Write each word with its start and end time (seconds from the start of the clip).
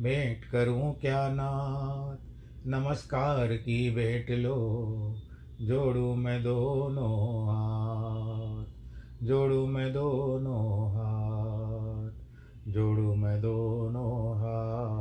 भेंट 0.00 0.44
करूँ 0.44 0.94
क्या 1.00 1.28
नाथ? 1.28 2.16
नमस्कार 2.66 3.46
की 3.46 3.94
भेंट 3.94 4.30
लो, 4.30 5.16
जोड़ू 5.60 6.14
मैं 6.14 6.42
दोनों 6.42 7.44
हाथ। 7.44 8.66
जोड़ू 9.24 9.66
मैं 9.66 9.92
दोनों 9.92 10.90
हाथ, 10.90 12.10
जोड़ू 12.72 13.14
मैं 13.14 13.40
दोनों 13.40 14.36
हाथ। 14.36 15.00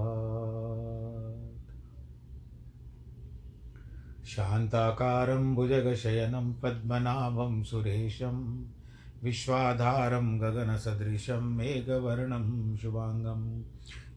शान्ताकारं 4.26 5.56
भुजगशयनं 5.56 6.54
पद्मनाभं 6.54 7.64
सुरेशं, 7.64 8.66
विश्वाधारं 9.24 10.42
गगनसदृशं 10.42 11.42
मेघवर्णं 11.42 12.78
शुभाङ्गम्। 12.78 13.64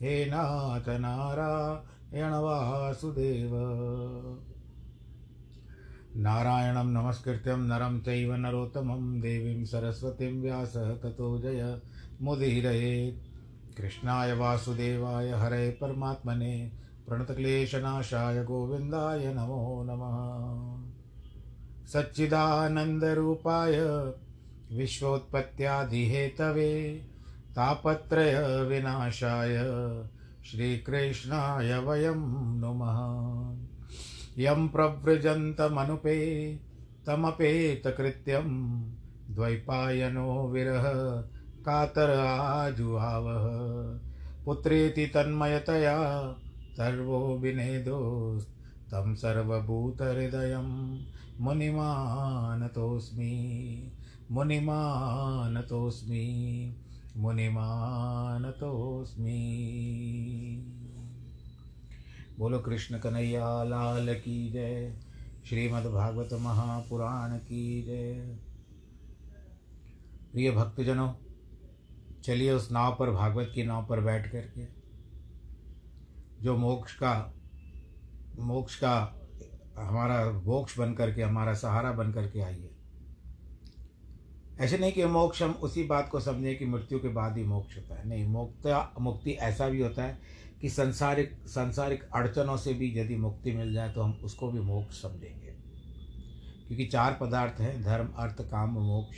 हे 0.00 0.26
नाथ 0.26 0.88
नारायण 0.88 2.30
वासुदेव। 2.30 3.50
नारायणं 6.16 6.84
नमस्कृत्यं 6.84 7.56
नरं 7.56 8.00
चैव 8.00 8.34
नरोत्तमं 8.34 9.20
देवीं 9.20 9.64
सरस्वतीं 9.64 10.42
व्यासः 10.42 10.94
ततो 10.94 11.38
जय। 11.38 11.80
मुदीरयेत् 12.22 13.76
कृष्णाय 13.76 14.32
वासुदेवाय 14.32 15.30
हरे 15.30 15.70
परमात्मने। 15.70 16.72
प्रणतक्लेशनाशाय 17.08 18.44
गोविन्दाय 18.44 19.34
नमो 19.34 19.84
नमः। 19.84 20.90
सच्चिदानन्दरूपाय 21.86 23.80
विश्वोत्पत्त्यादिहेतवे 24.78 27.02
तापत्रयविनाशाय 27.56 29.56
श्रीकृष्णाय 30.44 31.78
वयं 31.78 32.60
नुमः। 32.60 32.96
यं 34.38 34.68
प्रव्रजन्तमनुपे 34.68 36.60
तमपेतकृत्यं 37.06 38.80
द्वैपायनो 39.30 40.48
विरह 40.48 40.84
कातर 41.66 42.20
आजुहावः। 42.20 43.46
पुत्रेति 44.44 45.06
तन्मयतया 45.06 46.34
सर्वो 46.72 47.38
विनेदोस्तं 47.38 49.14
सर्वभूतहृदयं। 49.14 50.98
मुनिमानतोऽस्मि। 51.40 53.92
मुनिमानतोऽस्मि। 54.30 56.76
मुनिमानतोऽस्मि। 57.16 57.96
बोलो 62.38 62.58
कृष्ण 62.58 62.98
कन्हैया, 62.98 63.64
लाल 63.64 64.14
की 64.14 64.50
जय। 64.50 64.96
श्रीमद्भागवत 65.46 66.28
महापुराण 66.32 67.38
की 67.38 67.82
जय। 67.82 68.38
प्रिय 70.32 70.50
भक्तजनों, 70.50 71.12
चलिए 72.24 72.52
उस 72.52 72.72
नाव 72.72 72.96
पर, 72.98 73.10
भागवत 73.10 73.52
की 73.54 73.62
नाव 73.62 73.86
पर 73.86 74.00
बैठ 74.00 74.32
करके, 74.32 74.66
जो 76.42 76.56
मोक्ष 76.56 76.94
का 76.94 77.34
मोक्ष 78.38 78.76
का 78.76 79.20
हमारा, 79.78 80.30
मोक्ष 80.30 80.78
बन 80.78 80.94
करके, 80.94 81.22
हमारा 81.22 81.54
सहारा 81.54 81.92
बन 81.92 82.12
करके 82.12 82.40
आइए। 82.40 82.75
ऐसे 84.60 84.78
नहीं 84.78 84.92
कि 84.92 85.04
मोक्ष, 85.04 85.42
हम 85.42 85.50
उसी 85.52 85.82
बात 85.82 86.08
को 86.08 86.20
समझें 86.20 86.58
कि 86.58 86.66
मृत्यु 86.66 86.98
के 86.98 87.08
बाद 87.08 87.36
ही 87.36 87.44
मोक्ष 87.44 87.76
होता 87.76 87.94
है। 87.94 88.08
नहीं, 88.08 88.26
मुक्त, 88.26 88.90
मुक्ति 89.00 89.30
ऐसा 89.30 89.68
भी 89.68 89.80
होता 89.80 90.02
है 90.02 90.18
कि 90.60 90.68
संसारिक 90.68 91.32
संसारिक 91.46 92.04
अड़चनों 92.14 92.56
से 92.56 92.74
भी 92.74 92.98
यदि 92.98 93.16
मुक्ति 93.16 93.52
मिल 93.52 93.72
जाए 93.72 93.92
तो 93.92 94.02
हम 94.02 94.18
उसको 94.24 94.50
भी 94.50 94.60
मोक्ष 94.60 95.02
समझेंगे। 95.02 95.54
क्योंकि 96.66 96.86
चार 96.86 97.18
पदार्थ 97.20 97.60
हैं, 97.60 97.82
धर्म, 97.82 98.08
अर्थ, 98.18 98.40
काम 98.42 98.70
मोक्ष। 98.70 99.16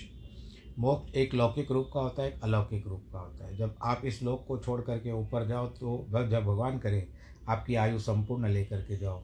मोक्ष 0.78 1.14
एक 1.14 1.34
लौकिक 1.34 1.70
रूप 1.70 1.90
का 1.94 2.00
होता 2.00 2.22
है, 2.22 2.28
एक 2.28 2.42
अलौकिक 2.42 2.86
रूप 2.86 3.04
का 3.12 3.18
होता 3.18 3.46
है। 3.46 3.56
जब 3.56 3.74
आप 3.82 4.02
इस 4.04 4.22
लोक 4.22 4.44
को 4.48 4.58
छोड़ 4.58 4.80
करके 4.80 5.12
ऊपर 5.12 5.46
जाओ 5.46 5.66
तो 5.66 6.06
जब 6.10 6.42
भगवान 6.42 6.78
करें, 6.78 7.06
आपकी 7.48 7.74
आयु 7.74 7.98
संपूर्ण 7.98 8.48
लेकर 8.48 8.82
के 8.82 8.96
जाओ। 8.96 9.22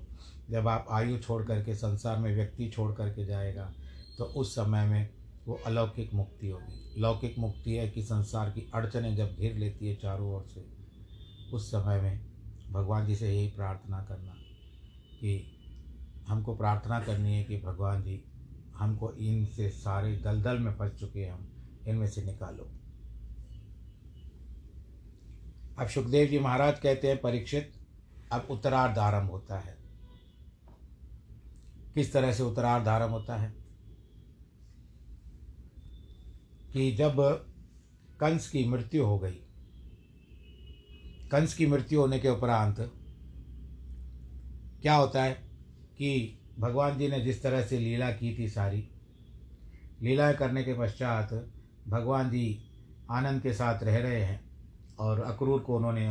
जब 0.51 0.69
आप 0.69 0.87
आयु 0.91 1.19
छोड़ 1.19 1.43
करके, 1.45 1.75
संसार 1.75 2.19
में 2.19 2.35
व्यक्ति 2.37 2.69
छोड़ 2.69 2.93
करके 2.93 3.27
जाएगा 3.27 3.73
तो 4.19 4.25
उस 4.25 4.55
समय 4.55 4.87
में 4.87 5.09
वो 5.49 5.61
अलौकिक 5.67 6.15
मुक्ति 6.15 6.49
होगी। 6.49 7.01
लौकिक 7.01 7.39
मुक्ति 7.39 7.73
है 7.73 7.91
कि 7.91 8.03
संसार 8.03 8.51
की 8.51 8.71
अड़चने 8.75 9.17
जब 9.17 9.37
घेर 9.37 9.55
लेती 9.55 9.89
है 9.89 9.97
चारों 9.97 10.35
ओर 10.35 10.47
से, 10.55 10.67
उस 11.53 11.69
समय 11.69 12.01
में 12.01 12.27
भगवान 12.73 13.07
जी 13.07 13.15
से 13.15 13.37
यही 13.37 13.49
प्रार्थना 13.49 14.03
करना 14.03 14.33
कि 15.21 15.61
हमको 16.29 16.57
प्रार्थना 16.57 17.01
करनी 17.01 17.35
है 17.35 17.45
कि 17.45 17.57
भगवान 17.57 18.03
जी, 18.03 18.25
हमको 18.77 19.13
इनसे 19.13 19.71
सारे 19.71 20.17
दलदल 20.17 20.59
में 20.59 20.73
फंस 20.73 20.93
चुके 20.93 21.21
हैं 21.21 21.33
हम, 21.33 21.49
इनमें 21.89 22.09
से 22.09 22.25
निकालो। 22.25 22.71
अब 25.79 25.89
सुखदेव 25.89 26.29
जी 26.29 26.39
महाराज 26.39 26.79
कहते 26.79 27.09
हैं, 27.09 27.21
परीक्षित, 27.21 27.73
अब 28.33 28.47
उत्तरार्ध 28.51 28.99
आरंभ 28.99 29.31
होता 29.31 29.59
है। 29.59 29.79
किस 31.95 32.13
तरह 32.13 32.33
से 32.33 32.43
उत्तरार्ध 32.43 32.89
आरंभ 32.89 33.11
होता 33.11 33.37
है? 33.37 33.64
कि 36.75 36.91
जब 36.93 37.17
कंस 38.21 38.49
की 38.49 38.65
मृत्यु 38.69 39.05
हो 39.05 39.19
गई, 39.19 39.39
कंस 41.31 41.55
की 41.55 41.67
मृत्यु 41.67 42.01
होने 42.01 42.19
के 42.19 42.29
उपरांत 42.29 42.77
क्या 44.83 44.95
होता 44.95 45.23
है 45.23 45.33
कि 45.99 46.39
भगवान 46.59 46.99
जी 46.99 47.09
ने 47.09 47.21
जिस 47.21 47.43
तरह 47.43 47.63
से 47.63 47.79
लीला 47.79 48.11
की 48.11 48.37
थी 48.39 48.49
सारी, 48.49 48.89
लीलाएँ 50.03 50.35
करने 50.37 50.65
के 50.65 50.75
पश्चात 50.75 51.49
भगवान 51.89 52.31
जी 52.31 52.65
आनंद 53.11 53.43
के 53.43 53.53
साथ 53.53 53.83
रह 53.83 53.99
रहे 53.99 54.21
हैं 54.21 54.41
और 54.99 55.21
अक्रूर 55.21 55.61
को 55.61 55.77
उन्होंने 55.77 56.07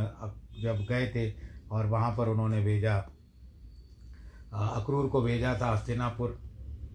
जब 0.62 0.86
गए 0.88 1.06
थे 1.14 1.30
और 1.70 1.86
वहाँ 1.86 2.16
पर 2.16 2.28
उन्होंने 2.28 2.62
भेजा 2.64 2.96
अक्रूर 4.54 5.06
को 5.06 5.22
भेजा 5.22 5.58
था 5.60 5.70
हस्तिनापुर 5.72 6.38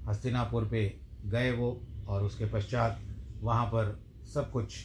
हस्तिनापुर 0.08 0.66
पे 0.66 1.00
गए 1.26 1.52
वो 1.52 1.82
और 2.08 2.24
उसके 2.24 2.46
पश्चात 2.46 3.02
वहाँ 3.42 3.66
पर 3.66 4.00
सब 4.34 4.52
कुछ 4.52 4.76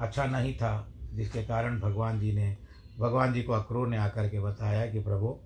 अच्छा 0.00 0.24
नहीं 0.26 0.54
था, 0.54 0.92
जिसके 1.14 1.42
कारण 1.42 1.78
भगवान 1.80 2.20
जी 2.20 2.32
ने, 2.32 2.56
भगवान 2.98 3.32
जी 3.32 3.42
को 3.42 3.52
अक्रूर 3.52 3.88
ने 3.88 3.96
आकर 3.96 4.28
के 4.28 4.40
बताया 4.40 4.86
कि 4.86 5.00
प्रभु, 5.00 5.38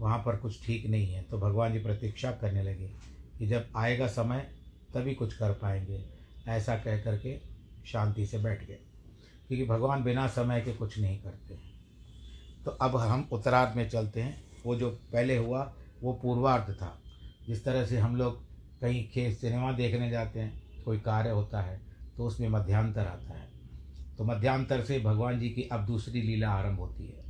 वहाँ 0.00 0.18
पर 0.18 0.36
कुछ 0.36 0.64
ठीक 0.66 0.86
नहीं 0.86 1.12
है। 1.12 1.22
तो 1.22 1.38
भगवान 1.38 1.72
जी 1.72 1.78
प्रतीक्षा 1.78 2.30
करने 2.32 2.62
लगे 2.62 2.90
कि 3.38 3.46
जब 3.46 3.68
आएगा 3.76 4.06
समय, 4.06 4.46
तभी 4.94 5.14
कुछ 5.14 5.34
कर 5.34 5.52
पाएँगे। 5.52 6.04
ऐसा 6.48 6.76
कह 6.76 7.02
करके 7.02 7.36
शांति 7.86 8.26
से 8.26 8.38
बैठ 8.38 8.66
गए, 8.66 8.78
क्योंकि 9.48 9.64
भगवान 9.66 10.02
बिना 10.04 10.26
समय 10.28 10.60
के 10.60 10.72
कुछ 10.72 10.98
नहीं 10.98 11.18
करते 11.18 11.58
तो 12.64 12.70
अब 12.72 12.96
हम 12.96 13.28
उत्तरार्ध 13.32 13.76
में 13.76 13.88
चलते 13.88 14.20
हैं। 14.20 14.40
वो 14.64 14.74
जो 14.76 14.90
पहले 15.12 15.36
हुआ, 15.36 15.72
वो 16.02 16.12
पूर्वार्ध 16.12 16.72
था। 16.72 16.98
जिस 17.46 17.64
तरह 17.64 17.84
से 17.86 17.98
हम 17.98 18.16
लोग 18.16 18.40
कहीं 18.80 19.08
खेत 19.08 19.38
सिनेमा 19.38 19.72
देखने 19.72 20.10
जाते 20.10 20.40
हैं 20.40 20.67
कोई 20.88 20.98
कार्य 21.00 21.30
होता 21.30 21.60
है 21.60 21.80
तो 22.16 22.26
उसमें 22.26 22.48
मध्यांतर 22.48 23.06
आता 23.06 23.34
है। 23.34 23.46
तो 24.18 24.24
मध्यांतर 24.24 24.82
से 24.84 24.98
भगवान 25.00 25.38
जी 25.38 25.48
की 25.48 25.62
अब 25.62 25.84
दूसरी 25.86 26.22
लीला 26.22 26.50
आरंभ 26.50 26.78
होती 26.78 27.06
है। 27.06 27.24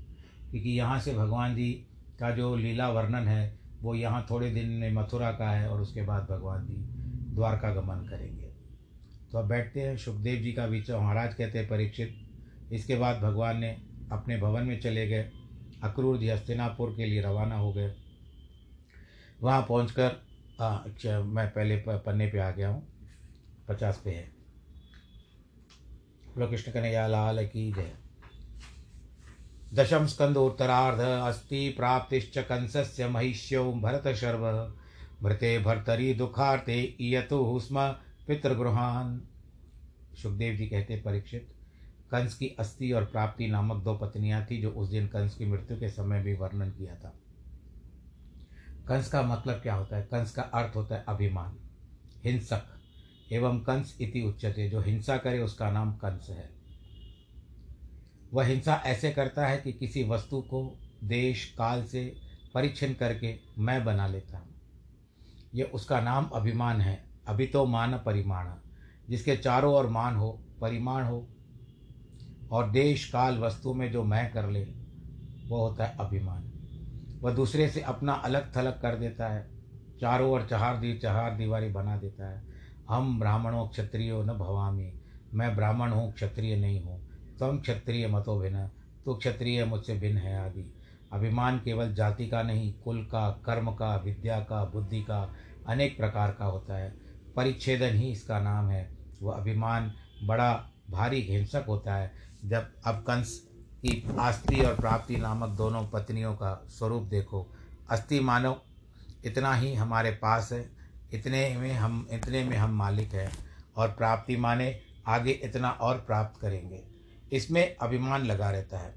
क्योंकि 0.50 0.70
यहाँ 0.70 0.98
से 1.00 1.14
भगवान 1.14 1.54
जी 1.54 1.70
का 2.20 2.30
जो 2.30 2.54
लीला 2.56 2.88
वर्णन 2.90 3.28
है, 3.28 3.58
वो 3.82 3.94
यहाँ 3.94 4.26
थोड़े 4.30 4.50
दिन 4.50 4.68
में 4.70 4.92
मथुरा 4.92 5.30
का 5.32 5.50
है 5.50 5.68
और 5.68 5.80
उसके 5.80 6.02
बाद 6.02 6.26
भगवान 6.30 6.66
जी 6.66 6.76
द्वारका 7.34 7.70
गमन 7.74 8.06
करेंगे। 8.06 8.46
तो 9.32 9.38
अब 9.38 9.48
बैठते 9.48 9.80
हैं, 9.80 9.96
सुखदेव 9.96 10.42
जी 10.42 10.52
का 10.52 10.64
विचार 10.66 11.00
महाराज 11.00 11.34
कहते 11.34 11.58
हैं 11.58 11.68
परीक्षित। 11.68 12.14
इसके 12.72 12.96
बाद 12.96 13.20
भगवान 13.20 13.58
ने 13.60 13.76
अपने 14.12 14.36
भवन 14.36 14.62
में 14.62 14.78
चले 14.80 15.06
गए। 15.06 15.28
अक्रूर 15.82 16.18
जी 16.18 16.28
हस्तिनापुर 16.28 16.94
के 16.96 17.06
लिए 17.06 17.22
रवाना 17.22 17.56
हो 17.56 17.72
गए। 17.72 17.92
वहाँ 19.42 19.62
पहुँच 19.62 19.90
कर 19.98 21.22
मैं 21.24 21.46
पहले 21.48 21.76
पन्ने 21.88 22.26
पे 22.26 22.38
आ 22.38 22.50
गया 22.50 22.68
हूँ। 22.68 22.82
पचास 23.68 24.02
पे 24.04 24.10
है। 24.10 24.32
बोलो, 26.34 26.46
कृष्ण 26.46 26.72
कन्हैया, 26.72 27.06
लाल 27.06 27.46
की 27.46 27.72
जय। 27.72 27.94
दशम 29.74 30.06
स्कंद 30.06 30.36
उत्तरार्ध 30.36 31.00
अस्ति 31.00 31.68
प्राप्तिश्च 31.68 32.38
कंसस्य 32.38 33.08
महिष्यौ 33.08 33.72
भरत 33.72 34.14
शर्व। 34.14 34.74
भृते 35.22 35.58
भर्तरी 35.58 36.14
दुखार्ते 36.14 36.82
इयतु 36.82 37.60
स्म 37.62 37.88
पितृगृहान। 38.28 39.28
सुखदेव 40.22 40.56
जी 40.56 40.66
कहते 40.66 40.96
परीक्षित, 40.96 41.54
कंस 42.10 42.34
की 42.34 42.48
अस्थि 42.48 42.92
और 42.92 43.04
प्राप्ति 43.04 43.46
नामक 43.46 43.84
दो 43.84 43.94
पत्नियाँ 43.94 44.46
थी, 44.50 44.62
जो 44.62 44.70
उस 44.70 44.88
दिन 44.88 45.06
कंस 45.06 45.34
की 45.34 45.44
मृत्यु 45.44 45.80
के 45.80 45.88
समय 45.88 46.22
भी 46.22 46.34
वर्णन 46.34 46.70
किया 46.70 46.94
था। 46.94 47.14
कंस 48.88 49.08
का 49.08 49.22
मतलब 49.22 49.54
क्या 49.54 49.74
होता 49.74 49.96
है? 49.96 50.02
कंस 50.02 50.30
का 50.30 50.42
अर्थ 50.42 50.76
होता 50.76 50.94
है 50.94 51.04
अभिमान, 51.08 51.56
हिंसक। 52.24 52.77
एवं 53.32 53.58
कंस 53.58 53.98
इति 54.00 54.22
उच्चते 54.22 54.68
जो 54.68 54.80
हिंसा 54.80 55.16
करे 55.16 55.38
उसका 55.38 55.70
नाम 55.70 55.92
कंस 55.92 56.26
है। 56.30 56.50
वह 58.32 58.44
हिंसा 58.44 58.82
ऐसे 58.86 59.10
करता 59.10 59.46
है 59.46 59.58
कि 59.58 59.72
किसी 59.72 60.04
वस्तु 60.04 60.40
को 60.40 60.78
देश, 61.04 61.54
काल 61.58 61.84
से 61.84 62.16
परिच्छिन्न 62.54 62.94
करके 62.94 63.38
मैं 63.58 63.84
बना 63.84 64.06
लेता 64.06 64.38
हूँ। 64.38 64.54
ये 65.54 65.62
उसका 65.62 66.00
नाम 66.00 66.24
अभिमान 66.24 66.80
है 66.80 67.04
अभी 67.28 67.46
तो 67.46 67.66
मान 67.66 67.94
परिमाण। 67.94 68.50
जिसके 69.08 69.36
चारों 69.36 69.74
ओर 69.74 69.86
मान 69.86 70.16
हो, 70.16 70.42
परिमाण 70.60 71.04
हो, 71.04 71.28
और 72.50 72.70
देश, 72.70 73.10
काल, 73.10 73.38
वस्तु 73.38 73.74
में 73.74 73.92
जो 73.92 74.04
मैं 74.04 74.32
कर 74.32 74.50
ले, 74.50 74.64
वो 75.48 75.68
होता 75.68 75.84
है 75.84 75.96
अभिमान। 76.00 76.52
वह 77.20 77.32
दूसरे 77.32 77.68
से 77.68 77.80
अपना 77.80 78.12
अलग 78.12 78.56
थलग 78.56 78.72
कर 78.72 78.96
देता 78.96 79.28
है, 79.28 79.50
चारों 80.00 80.30
ओर 80.30 80.46
चहार 80.50 80.76
दी, 80.76 80.98
चहार 80.98 81.36
दीवारी 81.36 81.68
बना 81.68 81.96
देता 81.96 82.28
है। 82.28 82.47
हम 82.88 83.18
ब्राह्मणों 83.20 83.68
क्षत्रियो 83.68 84.22
न 84.22 84.26
भवामी। 84.26 84.92
मैं 85.34 85.56
ब्राह्मण 85.56 85.90
हूँ, 85.90 86.12
क्षत्रिय 86.12 86.56
नहीं 86.56 86.82
हूँ। 86.82 87.08
तुम 87.38 87.58
क्षत्रिय 87.58 88.08
मतो 88.08 88.40
भिन्न 88.40 88.70
तो 89.04 89.14
क्षत्रिय 89.14 89.64
मुझसे 89.64 89.94
भिन्न 89.94 90.18
है 90.18 90.46
आदि। 90.46 90.74
अभिमान 91.12 91.58
केवल 91.58 91.94
जाति 91.94 92.26
का 92.26 92.42
नहीं, 92.42 92.72
कुल 92.72 93.04
का, 93.04 93.30
कर्म 93.30 93.70
का, 93.70 93.96
विद्या 93.96 94.40
का, 94.40 94.64
बुद्धि 94.64 95.02
का, 95.02 95.34
अनेक 95.68 95.96
प्रकार 95.96 96.30
का 96.30 96.44
होता 96.44 96.76
है। 96.76 96.96
परिच्छेदन 97.36 97.96
ही 97.96 98.10
इसका 98.12 98.40
नाम 98.40 98.68
है। 98.68 98.98
वह 99.22 99.34
अभिमान 99.34 99.92
बड़ा 100.24 100.52
भारी 100.90 101.20
हिंसक 101.20 101.64
होता 101.68 101.94
है। 101.94 102.12
जब 102.44 102.72
अब 102.84 102.94
कंस 102.94 103.48
की 103.82 104.16
आस्ति 104.18 104.60
और 104.60 104.76
प्राप्ति 104.76 105.16
नामक 105.16 105.48
दोनों 105.48 105.86
पत्नियों 105.88 106.34
का 106.34 106.66
स्वरूप 106.68 107.02
देखो, 107.02 107.54
अस्थि 107.90 108.20
मानो, 108.20 108.62
इतना 109.24 109.54
ही 109.54 109.74
हमारे 109.74 110.10
पास 110.10 110.52
है। 110.52 110.77
इतने 111.12 111.56
में 111.56 111.72
हम, 111.72 112.08
इतने 112.10 112.44
में 112.44 112.56
हम 112.56 112.70
मालिक 112.70 113.12
हैं 113.12 113.32
और 113.76 113.88
प्राप्ति 113.88 114.36
माने 114.36 114.80
आगे 115.06 115.30
इतना 115.30 115.70
और 115.70 115.98
प्राप्त 115.98 116.40
करेंगे। 116.40 116.84
इसमें 117.32 117.76
अभिमान 117.76 118.24
लगा 118.24 118.50
रहता 118.50 118.78
है। 118.78 118.94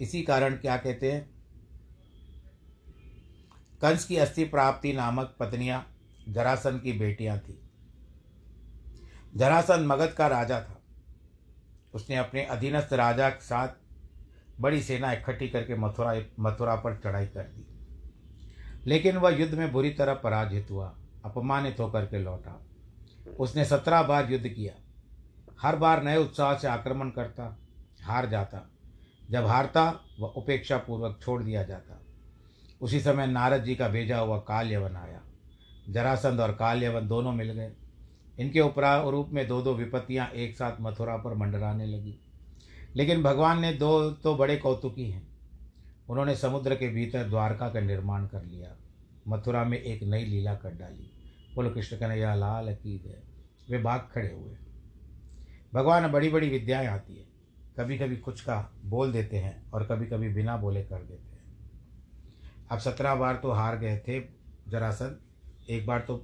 इसी 0.00 0.22
कारण 0.22 0.54
क्या 0.54 0.76
कहते 0.76 1.12
हैं? 1.12 1.30
कंस 3.82 4.04
की 4.04 4.16
अस्थि 4.16 4.44
प्राप्ति 4.44 4.92
नामक 4.92 5.36
पत्नियाँ 5.40 5.96
जरासन 6.28 6.78
की 6.78 6.92
बेटियाँ 6.92 7.38
थी। 7.38 7.60
जरासन 9.36 9.86
मगध 9.86 10.08
का 10.08 10.26
राजा 10.26 10.60
था। 10.60 10.82
उसने 11.94 12.16
अपने 12.16 12.44
अधीनस्थ 12.44 12.92
राजा 12.92 13.30
के 13.30 13.44
साथ 13.44 13.68
बड़ी 14.60 14.82
सेना 14.82 15.12
इकट्ठी 15.12 15.48
करके 15.48 15.74
मथुरा 15.74 16.22
मथुरा 16.40 16.76
पर 16.76 16.96
चढ़ाई 16.96 17.26
कर 17.26 17.42
दी। 17.42 17.66
लेकिन 18.86 19.16
वह 19.16 19.30
युद्ध 19.30 19.54
में 19.54 19.72
बुरी 19.72 19.90
तरह 19.90 20.14
पराजित 20.14 20.70
हुआ। 20.70 20.97
अपमानित 21.24 21.80
होकर 21.80 22.06
के 22.06 22.18
लौटा। 22.18 22.62
उसने 23.40 23.64
सत्रह 23.64 24.02
बार 24.02 24.32
युद्ध 24.32 24.48
किया। 24.48 24.74
हर 25.62 25.76
बार 25.76 26.02
नए 26.02 26.16
उत्साह 26.16 26.54
से 26.54 26.68
आक्रमण 26.68 27.10
करता, 27.10 27.58
हार 28.02 28.26
जाता। 28.26 28.70
जब 29.30 29.46
हारता, 29.46 30.00
वह 30.20 30.28
उपेक्षा 30.28 30.78
पूर्वक 30.78 31.18
छोड़ 31.22 31.42
दिया 31.42 31.62
जाता। 31.62 32.00
उसी 32.80 33.00
समय 33.00 33.26
नारद 33.26 33.64
जी 33.64 33.74
का 33.74 33.88
भेजा 33.88 34.18
हुआ 34.18 34.38
काल्यवन 34.38 34.96
आया। 34.96 35.20
जरासंध 35.90 36.40
और 36.40 36.52
काल्यवन 36.52 37.08
दोनों 37.08 37.32
मिल 37.32 37.52
गए। 37.52 37.72
इनके 38.38 38.60
उपरा 38.60 39.02
रूप 39.02 39.28
में 39.28 39.48
दो 39.48 39.62
दो 39.62 39.74
विपत्तियाँ 39.74 40.28
एक 40.28 40.56
साथ 40.56 40.72
मथुरा 40.80 41.16
पर 41.16 41.34
मंडराने 41.34 41.86
लगी। 41.86 42.18
लेकिन 42.96 43.22
भगवान 43.22 43.60
ने 43.60 43.72
दो 43.72 44.10
तो 44.10 44.34
बड़े 44.34 44.56
कौतुकी 44.56 45.10
हैं। 45.10 45.28
उन्होंने 46.08 46.36
समुद्र 46.36 46.74
के 46.74 46.88
भीतर 46.88 47.24
द्वारका 47.24 47.68
का 47.68 47.80
निर्माण 47.80 48.26
कर 48.26 48.42
लिया। 48.44 48.76
मथुरा 49.28 49.64
में 49.64 49.78
एक 49.78 50.02
नई 50.02 50.24
लीला 50.24 50.54
कर 50.54 50.74
डाली। 50.74 51.10
बोलो, 51.54 51.70
कृष्ण 51.70 51.96
कन्हैया 51.96 52.34
लाल 52.34 52.74
की 52.74 52.98
जय 52.98 53.22
वे 53.70 53.78
बाघ 53.78 54.00
खड़े 54.12 54.28
हुए 54.28 54.56
भगवान 55.72 56.10
बड़ी 56.12 56.28
बड़ी 56.28 56.48
विद्याएँ 56.50 56.86
आती 56.86 57.16
है। 57.16 57.26
कभी 57.78 57.98
कभी 57.98 58.16
कुछ 58.16 58.40
का 58.40 58.56
बोल 58.84 59.12
देते 59.12 59.36
हैं 59.36 59.70
और 59.70 59.84
कभी 59.86 60.06
कभी 60.06 60.28
बिना 60.28 60.56
बोले 60.56 60.82
कर 60.82 61.02
देते 61.02 61.36
हैं। 61.36 61.44
अब 62.70 62.78
सत्रह 62.78 63.14
बार 63.14 63.36
तो 63.36 63.52
हार 63.52 63.76
गए 63.78 63.98
थे। 63.98 64.20
जरासन 64.68 65.18
एक 65.70 65.86
बार 65.86 66.00
तो 66.00 66.16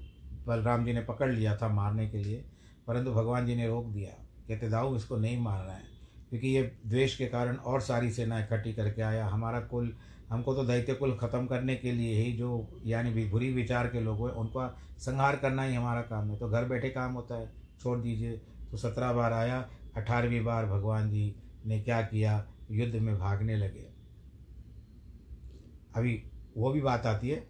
बलराम 0.46 0.84
जी 0.84 0.92
ने 0.92 1.00
पकड़ 1.00 1.30
लिया 1.32 1.56
था 1.56 1.68
मारने 1.68 2.08
के 2.08 2.18
लिए, 2.18 2.44
परंतु 2.86 3.12
भगवान 3.12 3.46
जी 3.46 3.54
ने 3.56 3.66
रोक 3.66 3.86
दिया। 3.86 4.10
कहते, 4.48 4.68
दाऊ, 4.68 4.96
इसको 4.96 5.16
नहीं 5.16 5.38
मारना 5.38 5.72
है, 5.72 5.84
क्योंकि 6.30 6.48
ये 6.48 6.62
द्वेष 6.86 7.16
के 7.16 7.26
कारण 7.26 7.56
और 7.56 7.80
सारी 7.80 8.10
सेना 8.10 8.40
इकट्ठी 8.40 8.72
करके 8.72 9.02
आया। 9.02 9.26
हमारा 9.26 9.60
कुल 9.60 9.94
हमको 10.30 10.54
तो 10.54 10.64
दैत्य 10.64 10.94
कुल 10.94 11.12
खत्म 11.12 11.46
करने 11.46 11.74
के 11.76 11.92
लिए 11.92 12.22
ही 12.22 12.32
जो, 12.32 12.80
यानी 12.86 13.10
भी 13.10 13.24
बुरी 13.24 13.52
विचार 13.52 13.86
के 13.86 14.00
लोग 14.00 14.26
हैं 14.28 14.34
उनका 14.34 14.68
संहार 14.98 15.36
करना 15.36 15.62
ही 15.62 15.74
हमारा 15.74 16.02
काम 16.02 16.30
है। 16.30 16.38
तो 16.38 16.48
घर 16.48 16.64
बैठे 16.64 16.90
काम 16.90 17.12
होता 17.12 17.34
है, 17.34 17.50
छोड़ 17.80 17.98
दीजिए। 17.98 18.36
तो 18.70 18.76
सत्रह 18.76 19.12
बार 19.12 19.32
आया, 19.32 19.58
अठारहवीं 19.96 20.44
बार 20.44 20.66
भगवान 20.66 21.10
जी 21.10 21.34
ने 21.66 21.80
क्या 21.80 22.00
किया, 22.02 22.44
युद्ध 22.70 22.94
में 22.94 23.18
भागने 23.18 23.56
लगे। 23.56 23.86
अभी 25.96 26.22
वो 26.56 26.72
भी 26.72 26.80
बात 26.80 27.06
आती 27.06 27.28
है, 27.28 27.46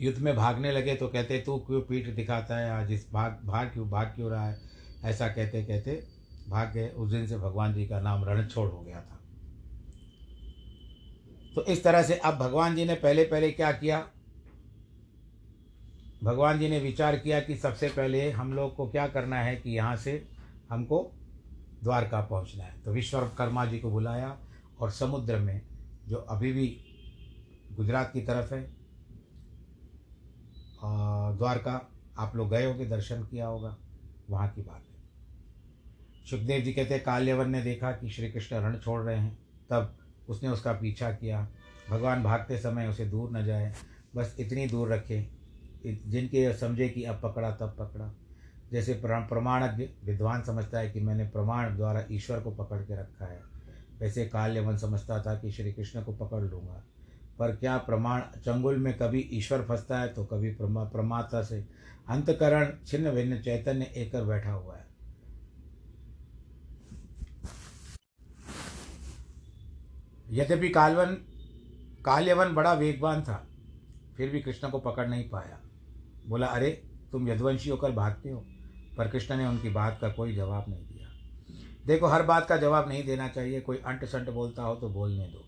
युद्ध 0.00 0.18
में 0.18 0.34
भागने 0.36 0.72
लगे 0.72 0.94
तो 0.94 1.08
कहते, 1.08 1.38
तू 1.38 1.58
क्यों 1.58 1.80
पीठ 1.80 2.08
दिखाता 2.08 2.58
है 2.58 2.70
आज 2.70 2.92
इस 2.92 3.06
भाग 3.12 3.40
भाग 3.44 3.66
क्यों 3.66 3.88
भाग 3.90 4.06
क्यों 4.06 4.30
रहा 4.30 4.48
है? 4.48 4.58
ऐसा 5.04 5.28
कहते 5.28 5.62
कहते, 5.64 6.02
भाग 6.48 6.72
गए। 6.72 6.88
उस 6.88 7.10
दिन 7.10 7.26
से 7.26 7.38
भगवान 7.38 7.74
जी 7.74 7.86
का 7.86 8.00
नाम 8.00 8.24
रणछोड़ 8.24 8.68
हो 8.70 8.80
गया 8.80 9.00
था। 9.00 9.19
तो 11.54 11.64
इस 11.64 11.82
तरह 11.84 12.02
से 12.02 12.14
अब 12.14 12.34
भगवान 12.34 12.76
जी 12.76 12.84
ने 12.84 12.94
पहले 12.94 13.24
पहले 13.24 13.50
क्या 13.50 13.70
किया? 13.72 14.06
भगवान 16.24 16.58
जी 16.58 16.68
ने 16.68 16.78
विचार 16.78 17.16
किया 17.18 17.40
कि 17.40 17.56
सबसे 17.56 17.88
पहले 17.88 18.30
हम 18.30 18.52
लोग 18.52 18.74
को 18.76 18.88
क्या 18.88 19.06
करना 19.08 19.36
है 19.36 19.56
कि 19.56 19.70
यहाँ 19.70 19.96
से 19.96 20.12
हमको 20.70 21.10
द्वारका 21.84 22.20
पहुँचना 22.20 22.64
है। 22.64 22.82
तो 22.82 22.92
विश्वकर्मा 22.92 23.64
जी 23.66 23.78
को 23.78 23.90
बुलाया 23.90 24.36
और 24.80 24.90
समुद्र 24.90 25.38
में, 25.38 25.60
जो 26.08 26.16
अभी 26.16 26.52
भी 26.52 26.66
गुजरात 27.76 28.10
की 28.12 28.20
तरफ़ 28.20 28.54
है 28.54 28.62
द्वारका, 31.36 31.72
आप 32.18 32.36
लोग 32.36 32.50
गए 32.50 32.64
होंगे, 32.64 32.86
दर्शन 32.86 33.22
किया 33.22 33.46
होगा, 33.46 33.76
वहाँ 34.30 34.48
की 34.48 34.62
बात 34.62 34.82
है। 34.82 36.24
सुखदेव 36.30 36.60
जी 36.60 36.72
कहते 36.72 36.94
हैं, 36.94 37.02
काल्यवन 37.04 37.50
ने 37.50 37.62
देखा 37.62 37.92
कि 37.92 38.10
श्री 38.10 38.30
कृष्ण 38.30 38.56
रण 38.56 38.78
छोड़ 38.78 39.00
रहे 39.02 39.16
हैं, 39.16 39.36
तब 39.70 39.96
उसने 40.30 40.48
उसका 40.48 40.72
पीछा 40.72 41.10
किया। 41.12 41.48
भगवान 41.90 42.22
भागते 42.22 42.58
समय 42.58 42.86
उसे 42.86 43.04
दूर 43.06 43.30
न 43.30 43.44
जाए, 43.44 43.72
बस 44.16 44.36
इतनी 44.40 44.66
दूर 44.66 44.92
रखे। 44.92 45.28
जिनके 45.86 46.52
समझे 46.54 46.88
कि 46.88 47.04
अब 47.04 47.20
पकड़ा, 47.22 47.50
तब 47.50 47.76
पकड़ा। 47.78 48.14
जैसे 48.72 49.00
प्रमाणज्ञ 49.04 49.88
विद्वान 50.04 50.42
समझता 50.42 50.78
है 50.78 50.90
कि 50.90 51.00
मैंने 51.00 51.24
प्रमाण 51.24 51.76
द्वारा 51.76 52.04
ईश्वर 52.12 52.40
को 52.40 52.50
पकड़ 52.50 52.80
के 52.80 52.96
रखा 52.96 53.24
है। 53.24 53.40
वैसे 54.00 54.24
काल्यवन 54.24 54.76
समझता 54.76 55.22
था 55.22 55.34
कि 55.34 55.50
श्री 55.50 55.72
कृष्ण 55.72 56.02
को 56.02 56.12
पकड़ 56.12 56.42
लूँगा। 56.42 56.84
पर 57.38 57.54
क्या 57.56 57.76
प्रमाण 57.78 58.20
चंगुल 58.36 58.76
में 58.76 58.96
कभी 58.96 59.20
ईश्वर 59.32 59.62
फंसता 59.62 60.00
है 60.00 60.08
तो 60.08 60.24
कभी 60.24 60.50
प्रमा 60.50 60.84
प्रमाता 60.84 61.42
से। 61.42 61.64
अंतकरण 62.08 62.72
छिन्न 62.86 63.10
भिन्न 63.10 63.38
चैतन्य 63.38 63.84
एकर 63.96 64.24
बैठा 64.24 64.52
हुआ 64.52 64.76
है। 64.76 64.86
यद्यपि 70.30 70.68
कालवन 70.68 71.14
काल्यवन 72.04 72.54
बड़ा 72.54 72.72
वेगवान 72.72 73.22
था, 73.22 73.48
फिर 74.16 74.30
भी 74.30 74.40
कृष्ण 74.40 74.70
को 74.70 74.78
पकड़ 74.78 75.08
नहीं 75.08 75.28
पाया। 75.28 75.60
बोला, 76.28 76.46
अरे, 76.46 76.70
तुम 77.12 77.28
यदवंशी 77.28 77.70
होकर 77.70 77.90
भागते 77.90 78.30
हो, 78.30 78.46
पर 78.98 79.08
कृष्ण 79.08 79.36
ने 79.36 79.46
उनकी 79.46 79.68
बात 79.68 79.98
का 80.00 80.08
कोई 80.08 80.34
जवाब 80.34 80.64
नहीं 80.68 80.86
दिया। 80.86 81.08
देखो, 81.86 82.06
हर 82.06 82.22
बात 82.22 82.48
का 82.48 82.56
जवाब 82.56 82.88
नहीं 82.88 83.04
देना 83.04 83.28
चाहिए, 83.28 83.60
कोई 83.60 83.76
अंट 83.76 84.04
संट 84.04 84.30
बोलता 84.30 84.62
हो 84.62 84.74
तो 84.74 84.88
बोलने 84.88 85.24
दो। 85.24 85.44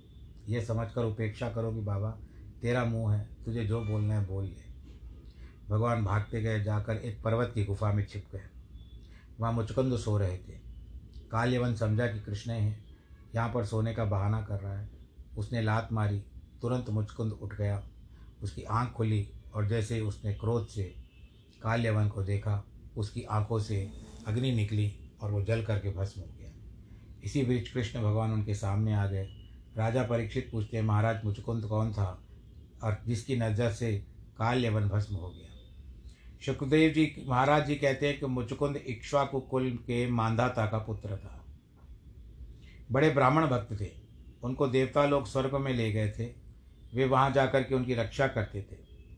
ये 0.48 0.60
समझ 0.60 0.92
कर 0.92 1.04
उपेक्षा 1.04 1.50
करो 1.50 1.72
कि, 1.72 1.80
बाबा, 1.80 2.18
तेरा 2.62 2.84
मुँह 2.84 3.14
है, 3.14 3.28
तुझे 3.44 3.64
जो 3.64 3.84
बोलना 3.84 4.18
है 4.18 4.26
बोल 4.26 4.44
ले। 4.44 4.72
भगवान 5.70 6.04
भागते 6.04 6.42
गए, 6.42 6.64
जाकर 6.64 6.96
एक 6.96 7.22
पर्वत 7.22 7.52
की 7.54 7.64
गुफा 7.64 7.92
में 7.92 8.06
छिप 8.06 8.26
गए। 8.32 8.42
वहाँ 9.40 9.52
मुचकुंद 9.52 9.96
सो 9.96 10.18
रहे 10.18 10.38
थे। 10.38 10.60
काल्यवन 11.30 11.74
समझा 11.74 12.06
कि 12.06 12.20
कृष्ण 12.20 12.52
है 12.52 12.91
यहाँ 13.34 13.52
पर 13.54 13.64
सोने 13.64 13.94
का 13.94 14.04
बहाना 14.04 14.42
कर 14.42 14.60
रहा 14.60 14.78
है। 14.78 14.90
उसने 15.36 15.62
लात 15.62 15.88
मारी, 15.92 16.24
तुरंत 16.62 16.90
मुचकुंद 16.90 17.32
उठ 17.32 17.54
गया। 17.54 17.82
उसकी 18.42 18.62
आँख 18.62 18.92
खुली 18.92 19.28
और 19.54 19.68
जैसे 19.68 20.00
उसने 20.00 20.34
क्रोध 20.34 20.66
से 20.66 20.94
काल्यवन 21.62 22.08
को 22.08 22.22
देखा, 22.22 22.64
उसकी 22.96 23.22
आँखों 23.22 23.58
से 23.58 23.92
अग्नि 24.26 24.52
निकली 24.52 24.96
और 25.22 25.30
वो 25.30 25.42
जल 25.42 25.62
करके 25.62 25.90
भस्म 25.90 26.20
हो 26.20 26.26
गया। 26.26 26.50
इसी 27.24 27.42
बीच 27.42 27.68
कृष्ण 27.68 28.02
भगवान 28.02 28.32
उनके 28.32 28.54
सामने 28.54 28.94
आ 28.94 29.06
गए। 29.06 29.28
राजा 29.76 30.02
परीक्षित 30.02 30.48
पूछते 30.52 30.76
हैं, 30.76 30.84
महाराज, 30.84 31.24
मुचकुंद 31.24 31.64
कौन 31.64 31.92
था? 31.92 32.22
और 32.82 33.02
जिसकी 33.06 33.36
नज़र 33.36 33.72
से 33.72 33.98
काल्यवन 34.38 34.88
भस्म 34.88 35.14
हो 35.14 35.30
गया। 35.30 35.48
सुखदेव 36.46 36.92
जी, 36.92 37.24
महाराज 37.28 37.66
जी 37.66 37.76
कहते 37.76 38.08
हैं 38.08 38.20
कि 38.20 38.26
मुचकुंद 38.26 38.76
इक्ष्वाकु 38.76 39.40
कुल 39.40 39.70
के 39.70 40.10
मांधाता 40.10 40.66
का 40.66 40.78
पुत्र 40.78 41.16
था। 41.16 41.41
बड़े 42.92 43.10
ब्राह्मण 43.10 43.46
भक्त 43.46 43.80
थे। 43.80 43.90
उनको 44.42 44.68
देवता 44.68 45.06
लोग 45.06 45.26
स्वर्ग 45.26 45.54
में 45.54 45.74
ले 45.74 45.92
गए 45.92 46.10
थे। 46.10 46.24
वे 46.94 47.04
वहाँ 47.04 47.30
जाकर 47.30 47.62
के 47.62 47.74
उनकी 47.74 47.94
रक्षा 47.94 48.26
करते 48.26 48.62
थे। 48.62 48.76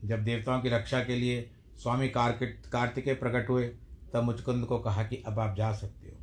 जब 0.08 0.24
देवताओं 0.24 0.60
की 0.60 0.68
रक्षा 0.68 1.04
के 1.04 1.16
लिए 1.16 1.50
स्वामी 1.76 2.08
कार्तिक 2.08 2.62
कार्तिकेय 2.72 3.14
प्रकट 3.14 3.50
हुए, 3.50 3.68
तब 4.12 4.22
मुचकुंद 4.22 4.64
को 4.64 4.78
कहा 4.78 5.02
कि 5.02 5.16
अब 5.26 5.38
आप 5.38 5.56
जा 5.56 5.72
सकते 5.72 6.08
हो। 6.08 6.16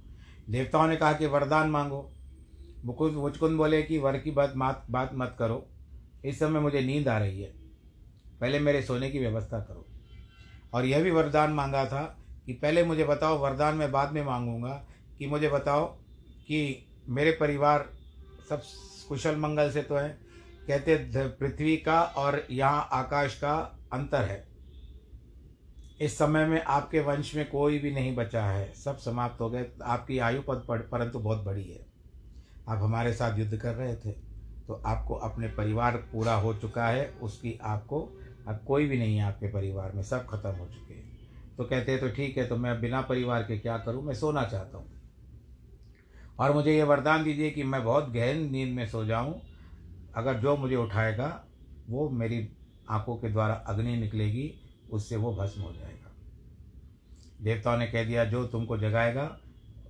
देवताओं 0.50 0.88
ने 0.88 0.96
कहा 0.96 1.14
कि 1.14 1.26
वरदान 1.26 1.70
मांगो। 1.70 2.12
मुकुंद, 2.86 3.14
मुचकुंद 3.14 3.58
बोले 3.58 3.84
कि 3.84 3.98
वर 3.98 4.18
की 4.18 4.32
बात 4.32 4.54
मात, 4.56 4.86
बात 4.92 5.12
मत 5.14 5.36
करो। 5.40 5.68
इस 6.26 6.40
समय 6.40 6.60
मुझे 6.60 6.82
नींद 6.82 7.08
आ 7.08 7.18
रही 7.18 7.42
है। 7.42 7.54
पहले 8.42 8.60
मेरे 8.60 8.82
सोने 8.82 9.10
की 9.10 9.20
व्यवस्था 9.20 9.60
करो। 9.60 9.88
और 10.74 10.86
यह 10.86 11.04
भी 11.04 11.12
वरदान 11.12 11.52
मांगा 11.52 11.86
था 11.86 12.26
कि 12.46 12.54
पहले 12.54 12.84
मुझे 12.84 13.04
बताओ, 13.04 13.38
वरदान 13.40 13.76
मैं 13.76 13.92
बाद 13.92 14.12
में 14.12 14.24
मांगूँगा 14.24 14.88
कि 15.18 15.28
मुझे 15.28 15.50
बताओ 15.50 15.86
कि 16.48 16.88
मेरे 17.10 17.32
परिवार 17.32 17.90
सब 18.50 18.62
कुशल 19.10 19.36
मंगल 19.36 19.72
से 19.72 19.82
तो 19.84 19.96
है। 19.96 20.10
कहते 20.68 21.28
पृथ्वी 21.30 21.78
का 21.78 22.02
और 22.02 22.46
यहाँ 22.52 22.88
आकाश 22.92 23.36
का 23.36 23.54
अंतर 23.94 24.22
है। 24.22 24.48
इस 26.02 26.18
समय 26.18 26.46
में 26.46 26.62
आपके 26.62 27.00
वंश 27.00 27.36
में 27.36 27.50
कोई 27.50 27.80
भी 27.80 27.92
नहीं 27.92 28.16
बचा 28.16 28.44
है। 28.46 28.74
सब 28.74 28.98
समाप्त 28.98 29.42
हो 29.42 29.50
गए। 29.50 29.66
आपकी 29.84 30.20
आयु 30.20 30.42
पद 30.42 30.66
परंतु 30.92 31.20
बहुत 31.20 31.44
बड़ी 31.44 31.64
है। 31.64 31.86
आप 32.70 32.80
हमारे 32.82 33.14
साथ 33.14 33.40
युद्ध 33.40 33.58
कर 33.58 33.74
रहे 33.74 33.96
थे। 33.96 34.12
तो 34.68 34.82
आपको 34.86 35.16
अपने 35.16 35.48
परिवार 35.48 35.98
पूरा 35.98 36.36
हो 36.36 36.54
चुका 36.54 36.88
है। 36.88 37.08
उसकी 37.22 37.60
आपको, 37.64 38.02
अब 38.48 38.64
कोई 38.68 38.88
भी 38.88 38.98
नहीं 38.98 39.18
है 39.18 39.24
आपके 39.24 39.48
परिवार 39.48 39.92
में। 39.92 40.04
सब 40.04 40.26
खत्म 40.28 40.50
हो 40.50 40.66
चुके 40.66 40.94
हैं। 40.94 41.10
तो 41.58 41.64
कहते 41.64 41.92
हैं 41.92 42.02
तो 42.02 42.10
ठीक 42.10 42.38
है 42.38 42.48
तो 42.48 42.58
मैं 42.58 42.82
बिना 42.82 43.02
परिवार 43.02 43.44
के 43.44 43.58
क्या 43.58 43.78
करूँ? 43.78 44.04
मैं 44.04 44.14
सोना 44.14 44.44
चाहता 44.44 44.78
हूँ। 44.78 45.01
और 46.42 46.54
मुझे 46.54 46.76
ये 46.76 46.84
वरदान 46.84 47.24
दीजिए 47.24 47.52
कि 47.52 47.64
मैं 47.64 47.84
बहुत 47.84 48.10
गहन 48.10 48.38
नींद 48.38 48.76
में 48.76 48.88
सो 48.88 49.06
जाऊँ। 49.06 49.42
अगर 50.16 50.34
जो 50.34 50.58
मुझे 50.58 50.76
उठाएगा, 50.76 51.46
वो 51.90 52.10
मेरी 52.10 52.50
आँखों 52.90 53.18
के 53.18 53.30
द्वारा 53.30 53.54
अग्नि 53.54 53.98
निकलेगी, 53.98 54.54
उससे 54.92 55.16
वो 55.16 55.36
भस्म 55.36 55.62
हो 55.62 55.74
जाएगा। 55.74 56.12
देवताओं 57.42 57.78
ने 57.78 57.88
कह 57.88 58.04
दिया, 58.04 58.26
जो 58.26 58.46
तुमको 58.46 58.78
जगाएगा, 58.78 59.40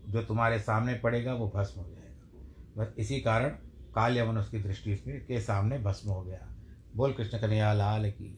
जो 0.07 0.23
तुम्हारे 0.23 0.59
सामने 0.59 0.93
पड़ेगा, 0.93 1.33
वो 1.33 1.51
भस्म 1.55 1.81
हो 1.81 1.87
जाएगा। 1.87 2.41
बस 2.77 2.93
इसी 2.97 3.21
कारण 3.21 3.49
काल 3.95 4.17
यवन 4.17 4.37
उसकी 4.37 4.59
दृष्टि 4.59 4.95
के 4.97 5.41
सामने 5.41 5.79
भस्म 5.79 6.09
हो 6.09 6.21
गया। 6.21 6.47
बोल 6.95 7.13
कृष्ण 7.13 7.37
कन्हैया, 7.37 7.73
लाल 7.73 8.11
की 8.11 8.37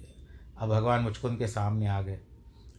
अब 0.57 0.69
भगवान 0.69 1.01
मुचकुंद 1.01 1.39
के 1.39 1.47
सामने 1.47 1.87
आ 1.87 2.01
गए। 2.01 2.19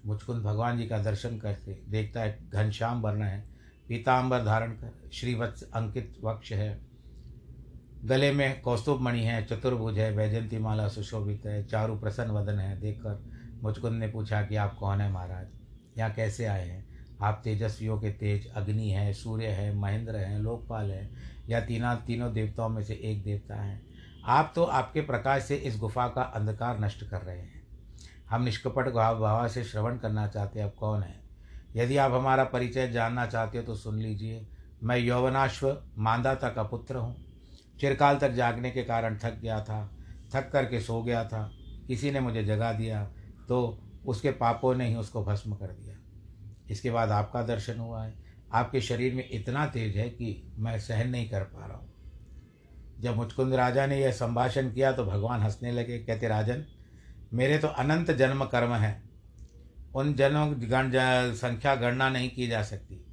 मुचकुंद 0.07 0.43
भगवान 0.43 0.79
जी 0.79 0.87
का 0.87 0.99
दर्शन 0.99 1.39
करते, 1.39 1.83
देखता 1.89 2.21
है 2.21 2.51
घनश्याम 2.51 3.03
वर्ण 3.03 3.23
है। 3.23 3.54
पीताम्बर 3.89 4.45
धारण 4.45 4.71
कर, 4.71 5.11
श्रीवत्स 5.13 5.63
अंकित 5.63 6.17
वक्ष 6.25 6.53
है। 6.53 6.81
गले 8.05 8.33
में 8.33 8.61
कौस्तुभ 8.61 9.01
मणि 9.01 9.21
है, 9.21 9.45
चतुर्भुज 9.45 9.99
है 9.99 10.13
वैजंती 10.13 10.59
माला 10.59 10.89
सुशोभित 10.89 11.47
है, 11.47 11.65
चारु 11.65 11.97
प्रसन्न 11.97 12.31
वदन 12.31 12.59
है। 12.59 12.81
देखकर 12.81 13.31
मुचकुंद 13.63 13.93
ने 13.93 14.09
पूछा 14.09 14.43
कि 14.43 14.57
आप 14.57 14.77
कौन 14.77 15.01
है 15.01 15.13
महाराज? 15.13 15.47
यहाँ 15.99 16.11
कैसे 16.11 16.45
आए 16.45 16.69
हैं? 16.69 16.95
आप 17.23 17.41
तेजस्वियों 17.45 18.01
के 18.01 18.11
तेज 18.11 18.53
अग्नि 18.53 18.91
है, 18.91 19.13
सूर्य 19.13 19.47
है, 19.47 19.77
महेंद्र 19.77 20.17
हैं, 20.17 20.39
लोकपाल 20.39 20.91
है, 20.91 21.11
या 21.49 21.61
तीना, 21.61 21.95
तीनों 21.95 22.33
देवताओं 22.33 22.69
में 22.69 22.83
से 22.83 22.95
एक 22.95 23.23
देवता 23.23 23.55
हैं? 23.55 23.87
आप 24.25 24.53
तो 24.57 24.65
आपके 24.65 25.01
प्रकाश 25.01 25.43
से 25.43 25.57
इस 25.57 25.77
गुफा 25.77 26.09
का 26.09 26.23
अंधकार 26.23 26.81
नष्ट 26.81 27.09
कर 27.09 27.21
रहे 27.21 27.39
हैं। 27.39 27.67
हम 28.31 28.43
निष्कपट 28.43 28.89
भाव 28.89 29.21
भावा 29.21 29.49
से 29.49 29.65
श्रवण 29.65 29.99
करना 29.99 30.27
चाहते 30.27 30.61
हैं, 30.61 30.67
अब 30.67 30.73
कौन 30.73 31.03
है? 31.03 31.24
यदि 31.75 31.97
आप 31.97 32.13
हमारा 32.13 32.45
परिचय 32.45 32.89
जानना 32.89 33.27
चाहते 33.27 33.59
हो 33.59 33.65
तो 33.65 33.75
सुन 33.75 33.99
लीजिए। 33.99 34.47
मैं 34.83 34.97
यौवनाश्व 34.97 35.77
मांदाता 35.99 36.49
का 36.49 36.63
पुत्र 36.63 36.97
हूँ। 36.97 37.17
चिरकाल 37.81 38.19
तक 38.19 38.31
जागने 38.31 38.71
के 38.71 38.83
कारण 38.83 39.19
थक 39.19 39.39
गया 39.43 39.61
था। 39.61 39.89
थक 40.35 40.51
करके 40.53 40.81
सो 40.81 41.03
गया 41.03 41.25
था। 41.25 41.51
किसी 41.87 42.11
ने 42.11 42.21
मुझे 42.21 42.45
जगा 42.45 42.73
दिया 42.73 43.03
तो 43.49 43.79
उसके 44.07 44.31
पापों 44.31 44.75
ने 44.75 44.89
ही 44.89 44.95
उसको 44.95 45.25
भस्म 45.25 45.55
कर 45.55 45.67
दिया। 45.67 45.97
इसके 46.71 46.91
बाद 46.91 47.11
आपका 47.11 47.43
दर्शन 47.43 47.79
हुआ 47.79 48.05
है। 48.05 48.15
आपके 48.53 48.81
शरीर 48.81 49.15
में 49.15 49.29
इतना 49.31 49.67
तेज 49.67 49.97
है 49.97 50.09
कि 50.09 50.53
मैं 50.59 50.79
सहन 50.79 51.09
नहीं 51.09 51.29
कर 51.29 51.43
पा 51.43 51.67
रहा 51.67 51.77
हूँ। 51.77 51.93
जब 53.01 53.17
मुचकुंद 53.17 53.55
राजा 53.55 53.87
ने 53.87 54.01
यह 54.01 54.13
संभाषण 54.13 54.71
किया 54.71 54.93
तो 54.93 55.05
भगवान 55.05 55.41
हंसने 55.41 55.73
लगे, 55.73 55.99
कहते, 55.99 56.29
राजन, 56.29 56.65
मेरे 57.33 57.59
तो 57.59 57.69
अनंत 57.69 58.11
जन्म 58.11 58.45
कर्म 58.45 58.75
है। 58.75 59.03
उन 59.95 60.15
जन्म 60.15 60.55
गण 60.55 60.91
संख्या 61.35 61.75
गणना 61.75 62.09
नहीं 62.09 62.31
की 62.31 62.47
जा 62.47 62.63
सकती। 62.63 63.07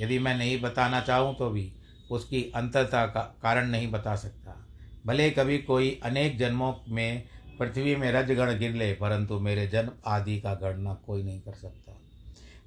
यदि 0.00 0.18
मैं 0.18 0.38
नहीं 0.38 0.60
बताना 0.60 1.00
चाहूँ 1.00 1.36
तो 1.36 1.50
भी 1.50 1.72
उसकी 2.10 2.52
अंतरता 2.54 3.06
का, 3.06 3.20
कारण 3.42 3.68
नहीं 3.68 3.90
बता 3.90 4.16
सकता। 4.16 4.66
भले 5.06 5.30
कभी 5.30 5.58
कोई 5.58 6.00
अनेक 6.04 6.38
जन्मों 6.38 6.74
में 6.88 7.24
पृथ्वी 7.58 7.96
में 7.96 8.12
रजगण 8.12 8.58
गिर 8.58 8.74
ले, 8.74 8.92
परंतु 8.92 9.40
मेरे 9.40 9.66
जन्म 9.66 9.90
आदि 10.06 10.40
का 10.40 10.54
गणना 10.54 10.94
कोई 10.94 11.22
नहीं 11.22 11.40
कर 11.40 11.52
सकता। 11.52 12.00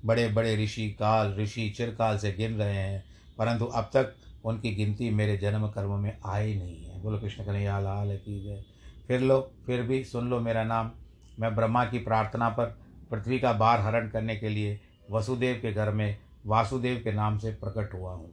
बड़े 0.05 0.27
बड़े 0.27 0.63
ऋषि 0.63 0.89
काल, 0.89 1.35
ऋषि 1.39 1.69
चिरकाल 1.69 2.17
से 2.17 2.31
गिन 2.31 2.53
रहे 2.53 2.75
हैं, 2.75 3.03
परंतु 3.37 3.65
अब 3.65 3.83
तक 3.83 4.15
उनकी 4.45 4.75
गिनती 4.75 5.09
मेरे 5.09 5.37
जन्म 5.37 5.67
कर्म 5.67 5.99
में 5.99 6.17
आए 6.25 6.53
नहीं 6.55 6.85
है। 6.85 7.01
बोलो 7.01 7.19
कृष्ण 7.19 7.37
कहें 7.37 7.47
कन्हैया, 7.47 7.79
लाल 7.79 8.17
की 8.17 8.43
जय। 8.43 8.63
फिर 9.07 9.21
लो, 9.21 9.51
फिर 9.65 9.81
भी 9.81 10.03
सुन 10.03 10.29
लो 10.29 10.39
मेरा 10.39 10.63
नाम। 10.63 10.91
मैं 11.39 11.55
ब्रह्मा 11.55 11.85
की 11.85 11.99
प्रार्थना 11.99 12.49
पर 12.49 12.88
पृथ्वी 13.11 13.39
का 13.39 13.53
बार 13.53 13.79
हरण 13.79 14.09
करने 14.09 14.35
के 14.35 14.49
लिए 14.49 14.79
वसुदेव 15.11 15.59
के 15.61 15.73
घर 15.73 15.91
में 15.91 16.17
वासुदेव 16.45 17.01
के 17.03 17.11
नाम 17.11 17.37
से 17.37 17.51
प्रकट 17.51 17.93
हुआ 17.93 18.13
हूँ। 18.13 18.31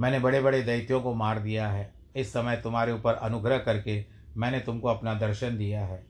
मैंने 0.00 0.18
बड़े 0.18 0.40
बड़े 0.40 0.62
दैत्यों 0.62 1.00
को 1.00 1.14
मार 1.14 1.38
दिया 1.38 1.68
है। 1.68 1.92
इस 2.16 2.32
समय 2.32 2.56
तुम्हारे 2.56 2.92
ऊपर 2.92 3.14
अनुग्रह 3.14 3.58
करके 3.58 4.04
मैंने 4.36 4.60
तुमको 4.60 4.88
अपना 4.88 5.14
दर्शन 5.14 5.56
दिया 5.58 5.84
है। 5.84 6.02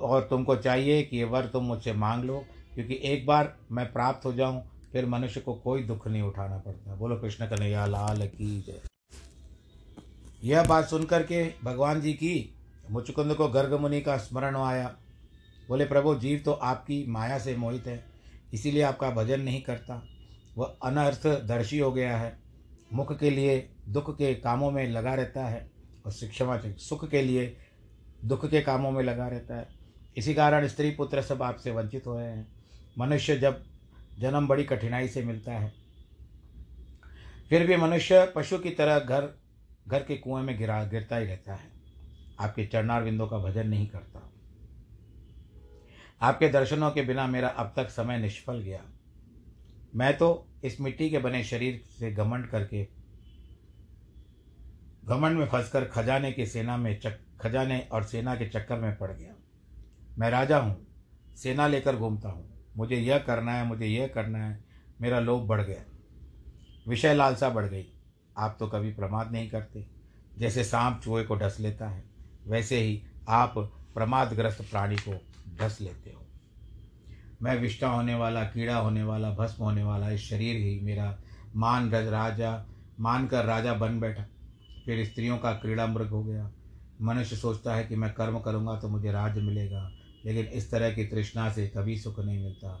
और 0.00 0.26
तुमको 0.30 0.56
चाहिए 0.56 1.02
कि 1.02 1.16
ये 1.16 1.24
वर 1.24 1.46
तुम 1.46 1.64
मुझसे 1.64 1.92
मांग 1.92 2.24
लो, 2.24 2.44
क्योंकि 2.74 3.00
एक 3.02 3.26
बार 3.26 3.56
मैं 3.72 3.92
प्राप्त 3.92 4.26
हो 4.26 4.32
जाऊँ, 4.32 4.62
फिर 4.92 5.06
मनुष्य 5.06 5.40
को 5.40 5.54
कोई 5.54 5.82
दुख 5.82 6.08
नहीं 6.08 6.22
उठाना 6.22 6.58
पड़ता। 6.58 6.94
बोलो 6.94 7.16
कृष्ण 7.16 7.46
कन्हैया, 7.46 7.86
लाल 7.86 8.26
की 8.26 8.60
जय। 8.60 8.80
यह 10.44 10.62
बात 10.62 10.84
सुनकर 10.84 11.22
के 11.22 11.52
भगवान 11.64 12.00
जी 12.00 12.12
की 12.12 12.54
मुचुकुंद 12.90 13.34
को 13.34 13.48
गर्ग 13.48 13.74
मुनि 13.74 14.00
का 14.00 14.16
स्मरण 14.16 14.56
आया। 14.56 14.96
बोले, 15.70 15.84
प्रभु, 15.84 16.14
जीव 16.14 16.42
तो 16.44 16.52
आपकी 16.52 17.06
माया 17.06 17.38
से 17.38 17.56
मोहित 17.56 17.86
है, 17.86 18.04
इसीलिए 18.52 18.82
आपका 18.82 19.10
भजन 19.10 19.40
नहीं 19.40 19.62
करता। 19.62 20.06
वह 20.56 20.76
अनर्थ 20.82 21.26
दर्शी 21.26 21.78
हो 21.78 21.92
गया 21.92 22.16
है, 22.16 22.38
मुख 22.92 23.18
के 23.18 23.30
लिए 23.30 23.70
दुख 23.88 24.18
के 24.18 24.34
कामों 24.34 24.70
में 24.70 24.88
लगा 24.88 25.14
रहता 25.14 25.46
है 25.46 25.70
और 26.06 26.12
शिक्षा 26.12 26.60
सुख 26.64 27.08
के 27.10 27.22
लिए 27.22 27.56
दुख 28.24 28.50
के 28.50 28.60
कामों 28.60 28.90
में 28.90 29.02
लगा 29.04 29.28
रहता 29.28 29.56
है। 29.56 29.68
इसी 30.16 30.34
कारण 30.34 30.66
स्त्री 30.66 30.90
पुत्र 30.90 31.22
सब 31.22 31.42
आपसे 31.42 31.70
वंचित 31.70 32.06
हो 32.06 32.18
रहे 32.18 32.28
हैं। 32.28 32.46
मनुष्य 32.98 33.36
जब 33.36 33.64
जन्म 34.18 34.48
बड़ी 34.48 34.64
कठिनाई 34.64 35.08
से 35.08 35.22
मिलता 35.22 35.52
है, 35.52 35.72
फिर 37.48 37.66
भी 37.66 37.76
मनुष्य 37.76 38.32
पशु 38.36 38.58
की 38.58 38.70
तरह 38.70 38.98
घर 38.98 39.38
घर 39.88 40.02
के 40.02 40.16
कुएँ 40.16 40.42
में 40.42 40.58
गिरा, 40.58 40.84
गिरता 40.84 41.16
ही 41.16 41.26
रहता 41.26 41.54
है। 41.54 41.70
आपके 42.40 42.66
चरणार 42.66 43.04
बिंदों 43.04 43.26
का 43.26 43.38
भजन 43.38 43.68
नहीं 43.68 43.86
करता। 43.86 44.32
आपके 46.20 46.48
दर्शनों 46.48 46.90
के 46.90 47.02
बिना 47.02 47.26
मेरा 47.26 47.48
अब 47.48 47.72
तक 47.76 47.88
समय 47.88 48.18
निष्फल 48.18 48.58
गया। 48.58 48.82
मैं 49.94 50.16
तो 50.18 50.46
इस 50.64 50.80
मिट्टी 50.80 51.10
के 51.10 51.18
बने 51.18 51.42
शरीर 51.44 51.82
से 51.98 52.12
घमंड 52.12 52.46
करके, 52.46 52.86
घमंड 55.04 55.38
में 55.38 55.46
फंसकर 55.46 55.84
खजाने 55.84 56.32
की 56.32 56.46
सेना 56.46 56.76
में 56.76 56.98
चक, 57.00 57.18
खजाने 57.40 57.78
और 57.92 58.04
सेना 58.04 58.34
के 58.36 58.48
चक्कर 58.48 58.80
में 58.80 58.96
पड़ 58.98 59.10
गया। 59.10 59.34
मैं 60.18 60.30
राजा 60.30 60.58
हूँ, 60.58 60.86
सेना 61.36 61.66
लेकर 61.66 61.96
घूमता 61.96 62.28
हूँ। 62.28 62.48
मुझे 62.76 62.96
यह 62.96 63.18
करना 63.18 63.52
है, 63.52 63.64
मुझे 63.66 63.86
यह 63.86 64.06
करना 64.06 64.38
है। 64.38 64.64
मेरा 65.00 65.20
लोभ 65.20 65.46
बढ़ 65.46 65.60
गया। 65.60 65.84
विषय 66.88 67.14
लालसा 67.14 67.48
बढ़ 67.48 67.66
गई। 67.66 67.86
आप 68.38 68.56
तो 68.60 68.66
कभी 68.66 68.92
प्रमाद 68.92 69.32
नहीं 69.32 69.50
करते। 69.50 69.86
जैसे 70.38 70.64
सांप 70.64 71.00
चूहे 71.04 71.24
को 71.24 71.36
ढस 71.36 71.56
लेता 71.60 71.88
है, 71.88 72.04
वैसे 72.46 72.80
ही 72.80 73.02
आप 73.28 73.54
प्रमादग्रस्त 73.94 74.62
प्राणी 74.62 74.96
को 74.98 75.20
ढस 75.58 75.78
लेते 75.80 76.10
हो। 76.10 76.26
मैं 77.42 77.56
विष्टा 77.60 77.88
होने 77.88 78.14
वाला, 78.14 78.42
कीड़ा 78.44 78.76
होने 78.76 79.02
वाला, 79.02 79.30
भस्म 79.30 79.64
होने 79.64 79.82
वाला, 79.82 80.10
इस 80.10 80.28
शरीर 80.30 80.56
ही 80.56 80.78
मेरा 80.80 81.16
मान 81.56 81.90
रज 81.90 82.08
राजा, 82.08 82.66
मानकर 83.00 83.44
राजा 83.44 83.74
बन 83.74 84.00
बैठा। 84.00 84.26
फिर 84.84 85.04
स्त्रियों 85.06 85.36
का 85.38 85.52
क्रीड़ा 85.52 85.86
मृग 85.86 86.08
हो 86.08 86.22
गया। 86.24 86.50
मनुष्य 87.02 87.36
सोचता 87.36 87.74
है 87.74 87.84
कि 87.84 87.96
मैं 87.96 88.12
कर्म 88.12 88.38
करूँगा 88.40 88.78
तो 88.80 88.88
मुझे 88.88 89.12
राज्य 89.12 89.40
मिलेगा, 89.40 89.90
लेकिन 90.24 90.46
इस 90.46 90.70
तरह 90.70 90.90
की 90.90 91.04
तृष्णा 91.04 91.50
से 91.52 91.66
कभी 91.68 91.96
सुख 91.98 92.18
नहीं 92.20 92.42
मिलता। 92.42 92.80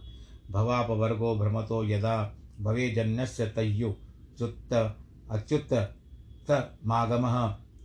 भवाप 0.50 0.90
वर्गो 0.90 1.34
भ्रमतो 1.36 1.84
यदा 1.84 2.16
भवे 2.60 2.88
जन्यस्य 2.90 3.46
तय्यु 3.46 3.92
चुत्त 4.38 4.72
अच्युत 5.30 5.72
मागम, 6.86 7.26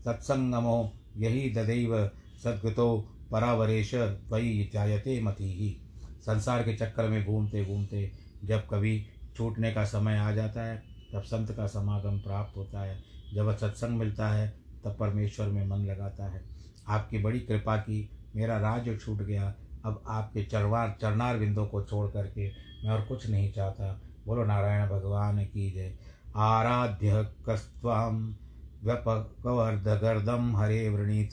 तत्संगमो 0.05 0.91
यही 1.17 1.49
ददैव 1.49 1.95
सद्गतो 2.43 2.87
परावरेश 3.31 3.95
त्वयि 3.95 4.69
जायते 4.73 5.21
मति 5.21 5.43
ही 5.43 5.77
संसार 6.21 6.63
के 6.63 6.73
चक्कर 6.73 7.09
में 7.09 7.25
घूमते 7.25 7.65
घूमते 7.65 8.11
जब 8.43 8.59
कभी 8.59 9.05
छूटने 9.37 9.73
का 9.73 9.85
समय 9.85 10.17
आ 10.17 10.31
जाता 10.31 10.61
है, 10.61 10.83
तब 11.13 11.21
संत 11.21 11.51
का 11.51 11.67
समागम 11.67 12.19
प्राप्त 12.19 12.57
होता 12.57 12.81
है। 12.81 13.03
जब 13.33 13.57
सत्संग 13.57 13.97
मिलता 13.97 14.29
है, 14.29 14.53
तब 14.85 14.97
परमेश्वर 14.99 15.47
में 15.47 15.67
मन 15.67 15.77
लगाता 15.77 16.25
है। 16.25 16.43
आपकी 16.87 17.17
बड़ी 17.17 17.39
कृपा 17.39 17.77
की 17.77 18.09
मेरा 18.35 18.57
राज 18.57 18.99
छूट 19.01 19.21
गया। 19.21 19.53
अब 19.85 20.03
आपके 20.07 20.43
चरवार 20.43 20.97
चरनार 21.01 21.37
बिंदों 21.37 21.67
को 21.67 21.83
छोड़ 21.83 22.11
करके 22.11 22.49
मैं 22.49 22.89
और 22.89 23.01
कुछ 23.01 23.29
नहीं 23.29 23.51
चाहता। 23.51 24.01
बोलो, 24.25 24.45
नारायण 24.45 24.89
भगवान 24.89 25.45
की 25.45 25.71
जय। 25.71 25.97
आराध्य 26.35 27.27
कस्वाम 27.49 28.35
व्यपकवर्धगर्दम 28.83 30.57
हरे 30.57 30.89
वृणीत। 30.89 31.31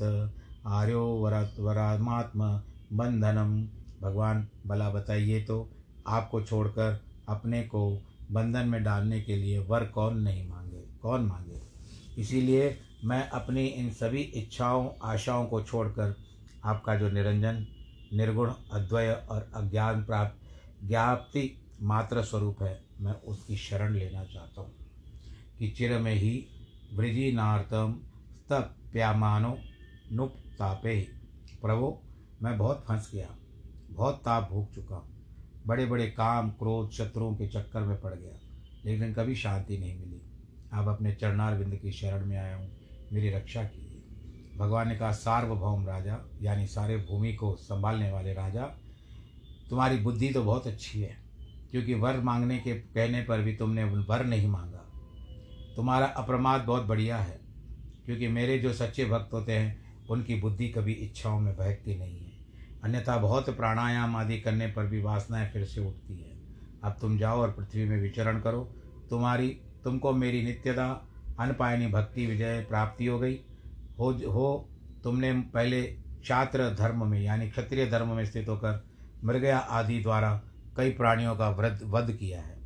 आर्यो 0.67 1.07
वरात 1.07 1.55
वरात्म 1.59 2.63
बंधनम। 2.97 3.69
भगवान, 4.03 4.49
भला 4.67 4.91
बताइए 4.91 5.45
तो 5.45 5.71
आपको 6.07 6.43
छोड़कर 6.43 7.05
अपने 7.29 7.63
को 7.63 8.03
बंधन 8.33 8.67
में 8.67 8.85
डालने 8.85 9.21
के 9.21 9.37
लिए 9.37 9.59
वर 9.59 9.85
कौन 9.85 10.17
नहीं 10.19 10.49
मांगे? 10.49 10.85
कौन 11.03 11.21
मांगे? 11.21 11.63
इसीलिए 12.19 12.81
मैं 13.05 13.29
अपनी 13.29 13.67
इन 13.67 13.91
सभी 13.91 14.21
इच्छाओं, 14.21 14.91
आशाओं 15.03 15.47
को 15.47 15.63
छोड़कर 15.63 16.17
आपका 16.65 16.97
जो 16.97 17.11
निरंजन, 17.11 17.67
निर्गुण, 18.13 18.53
अद्वय 18.73 19.27
और 19.31 19.51
अज्ञान 19.55 20.05
प्राप्त, 20.05 20.39
ज्ञाप्ति 20.89 21.63
मात्र 21.83 22.23
स्वरूप 22.23 22.63
है, 22.63 22.85
मैं 23.01 23.13
उसकी 23.13 23.57
शरण 23.57 23.95
लेना 23.95 24.25
चाहता 24.25 24.61
हूँ। 24.61 24.73
कि 25.59 25.71
चिर 25.71 25.99
में 25.99 26.15
ही 26.15 26.47
वृजी 26.95 27.33
नार्तम 27.33 28.01
प्यामानो 28.93 29.59
नुप 30.13 30.42
तापे। 30.59 30.91
ही 30.91 31.03
प्रभु, 31.63 31.99
मैं 32.43 32.59
बहुत 32.59 32.85
फंस 32.89 33.11
गया। 33.15 33.37
बहुत 33.91 34.15
ताप 34.15 34.49
भूख 34.53 34.73
चुका 34.73 34.97
हूँ। 34.97 35.13
बड़े 35.67 35.87
बड़े 35.87 36.07
काम, 36.07 36.51
क्रोध, 36.51 36.91
शत्रुओं 36.91 37.35
के 37.35 37.49
चक्कर 37.49 37.81
में 37.81 38.01
पड़ 38.01 38.15
गया। 38.15 38.39
लेकिन 38.85 39.15
कभी 39.15 39.35
शांति 39.35 39.79
नहीं 39.79 40.01
मिली। 40.01 40.23
अब 40.73 40.89
अपने 40.89 41.15
चरणार 41.15 41.59
बिंद 41.59 41.77
की 41.77 41.93
शरण 41.93 42.27
में 42.27 42.37
आया 42.37 42.57
हूँ। 42.57 42.71
मेरी 43.13 43.31
रक्षा 43.31 43.65
कीजिए। 43.65 43.89
भगवान 44.59 44.89
ने 44.89 44.97
कहा, 44.97 45.13
सार्वभौम 45.13 45.87
राजा, 45.87 46.19
यानी 46.43 46.67
सारे 46.67 46.97
भूमि 46.97 47.33
को 47.33 47.57
संभालने 47.57 48.13
वाले 48.13 48.35
राजा, 48.35 48.63
तुम्हारी 49.71 49.97
बुद्धि 49.97 50.29
तो 50.29 50.43
बहुत 50.43 50.67
अच्छी 50.67 51.01
है, 51.01 51.17
क्योंकि 51.71 51.95
वर 51.95 52.21
मांगने 52.21 52.59
के 52.59 52.75
कहने 52.75 53.23
पर 53.23 53.41
भी 53.41 53.57
तुमने 53.57 53.85
वर 53.85 54.25
नहीं 54.25 54.49
मांगा। 54.49 54.79
तुम्हारा 55.77 56.07
अप्रमाद 56.07 56.61
बहुत 56.61 56.83
बढ़िया 56.83 57.17
है, 57.17 57.41
क्योंकि 58.05 58.29
मेरे 58.29 58.59
जो 58.59 58.73
सच्चे 58.73 59.05
भक्त 59.05 59.33
होते 59.33 59.53
हैं 59.53 59.92
उनकी 60.11 60.35
बुद्धि 60.35 60.69
कभी 60.69 60.93
इच्छाओं 60.93 61.41
में 61.41 61.57
बहकती 61.57 61.99
नहीं 61.99 62.19
है। 62.19 62.33
अन्यथा 62.85 63.17
बहुत 63.17 63.57
प्राणायाम 63.57 64.17
आदि 64.17 64.41
करने 64.41 64.67
पर 64.67 64.87
भी 64.87 65.03
वासनाएँ 65.03 65.53
फिर 65.53 65.65
से 65.65 65.81
उठती 65.81 66.15
है। 66.15 66.33
अब 66.85 66.97
तुम 67.01 67.19
जाओ 67.19 67.39
और 67.39 67.51
पृथ्वी 67.51 67.85
में 67.85 68.01
विचरण 68.01 68.41
करो। 68.41 68.75
तुम्हारी, 69.11 69.49
तुमको 69.85 70.13
मेरी 70.13 70.43
नित्यता, 70.43 71.09
अनपायनी 71.41 71.87
भक्ति 71.87 72.27
विजय 72.27 72.61
प्राप्ति 72.61 73.07
हो 73.07 73.19
गई। 73.19 73.41
हो 73.99 74.13
हो, 74.13 74.69
तुमने 75.05 75.33
पहले 75.33 75.97
छात्र 76.25 76.75
धर्म 76.75 77.07
में, 77.07 77.23
यानी 77.23 77.51
क्षत्रिय 77.51 77.87
धर्म 77.87 78.09
में 78.09 78.27
स्थित 78.27 78.49
होकर 78.49 78.87
मृगया 79.25 79.59
आदि 79.59 80.01
द्वारा 80.01 80.43
कई 80.77 80.91
प्राणियों 80.91 81.37
का 81.37 81.49
वृद्ध 81.49 81.81
वध 81.85 82.13
किया 82.13 82.41
है। 82.41 82.59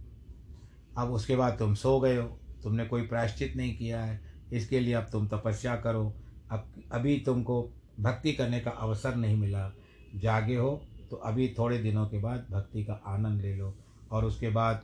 अब 0.99 1.11
उसके 1.11 1.37
बाद 1.37 1.59
तुम 1.59 1.75
सो 1.75 2.01
गए 2.01 2.17
हो। 2.17 2.41
तुमने 2.63 2.85
कोई 2.85 3.03
प्रायश्चित 3.03 3.57
नहीं 3.57 3.77
किया 3.77 4.01
है। 4.01 4.21
इसके 4.53 4.81
लिए 4.81 4.95
अब 4.95 5.09
तुम 5.13 5.29
तपस्या 5.29 5.77
करो। 5.77 6.15
अब, 6.51 6.65
अभी 6.93 7.23
तुमको 7.27 7.71
भक्ति 8.01 8.33
करने 8.33 8.61
का 8.61 8.71
अवसर 8.71 9.15
नहीं 9.15 9.37
मिला, 9.37 9.73
जागे 10.15 10.57
हो 10.57 10.83
तो 11.11 11.17
अभी 11.17 11.55
थोड़े 11.59 11.79
दिनों 11.79 12.07
के 12.07 12.19
बाद 12.19 12.47
भक्ति 12.51 12.85
का 12.85 13.03
आनंद 13.07 13.41
ले 13.41 13.57
लो। 13.57 13.75
और 14.11 14.25
उसके 14.25 14.49
बाद 14.49 14.83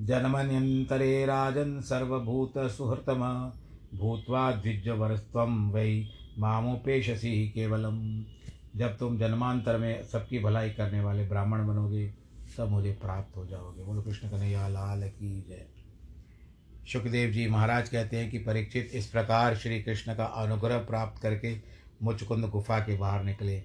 जन्मन्यंतरे 0.00 1.26
राजन 1.26 1.80
सर्वभूत 1.80 2.52
सुहृतम, 2.58 3.52
भूतवा 3.94 4.52
द्विजवरस्व 4.52 5.40
वै 5.74 6.06
मामोपेशसी 6.38 7.28
ही 7.28 7.48
केवलम। 7.48 8.24
जब 8.76 8.98
तुम 8.98 9.18
जन्मांतर 9.18 9.78
में 9.78 10.04
सबकी 10.04 10.38
भलाई 10.38 10.70
करने 10.70 11.00
वाले 11.00 11.28
ब्राह्मण 11.28 11.66
बनोगे, 11.66 12.14
तब 12.58 12.68
मुझे 12.68 12.92
प्राप्त 12.92 13.36
हो 13.36 13.46
जाओगे। 13.46 13.84
बोलो 13.84 14.02
कृष्ण 14.02 14.28
कन्हैया, 14.28 14.68
लाल 14.68 15.08
की 15.08 15.46
जय। 15.48 15.66
सुखदेव 16.92 17.30
जी 17.30 17.46
महाराज 17.46 17.88
कहते 17.88 18.16
हैं 18.16 18.30
कि 18.30 18.38
परीक्षित 18.38 18.90
इस 18.94 19.06
प्रकार 19.06 19.56
श्री 19.56 19.82
कृष्ण 19.82 20.14
का 20.14 20.24
अनुग्रह 20.24 20.78
प्राप्त 20.78 21.22
करके 21.22 21.56
मुचकुंद 22.02 22.44
गुफा 22.44 22.78
के 22.78 22.96
बाहर 22.96 23.24
निकले। 23.24 23.62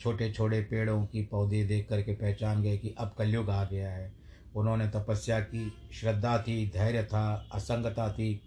छोटे 0.00 0.32
छोटे 0.32 0.60
पेड़ों 0.60 1.06
की 1.06 1.22
पौधे 1.22 1.64
देख 1.64 1.88
करके 1.88 2.12
पहचान 2.12 2.62
गए 2.62 2.78
कि 2.78 2.94
अब 2.98 3.14
कलयुग 3.18 3.50
आ 3.50 3.64
गया 3.64 3.90
है। 3.90 4.12
उन्होंने 4.56 4.88
तपस्या 4.88 5.40
की, 5.40 5.72
श्रद्धा 5.92 6.38
थी, 6.38 6.68
धैर्य 6.68 7.04
था, 7.04 7.48
असंगता 7.52 8.12
थी। 8.12 8.42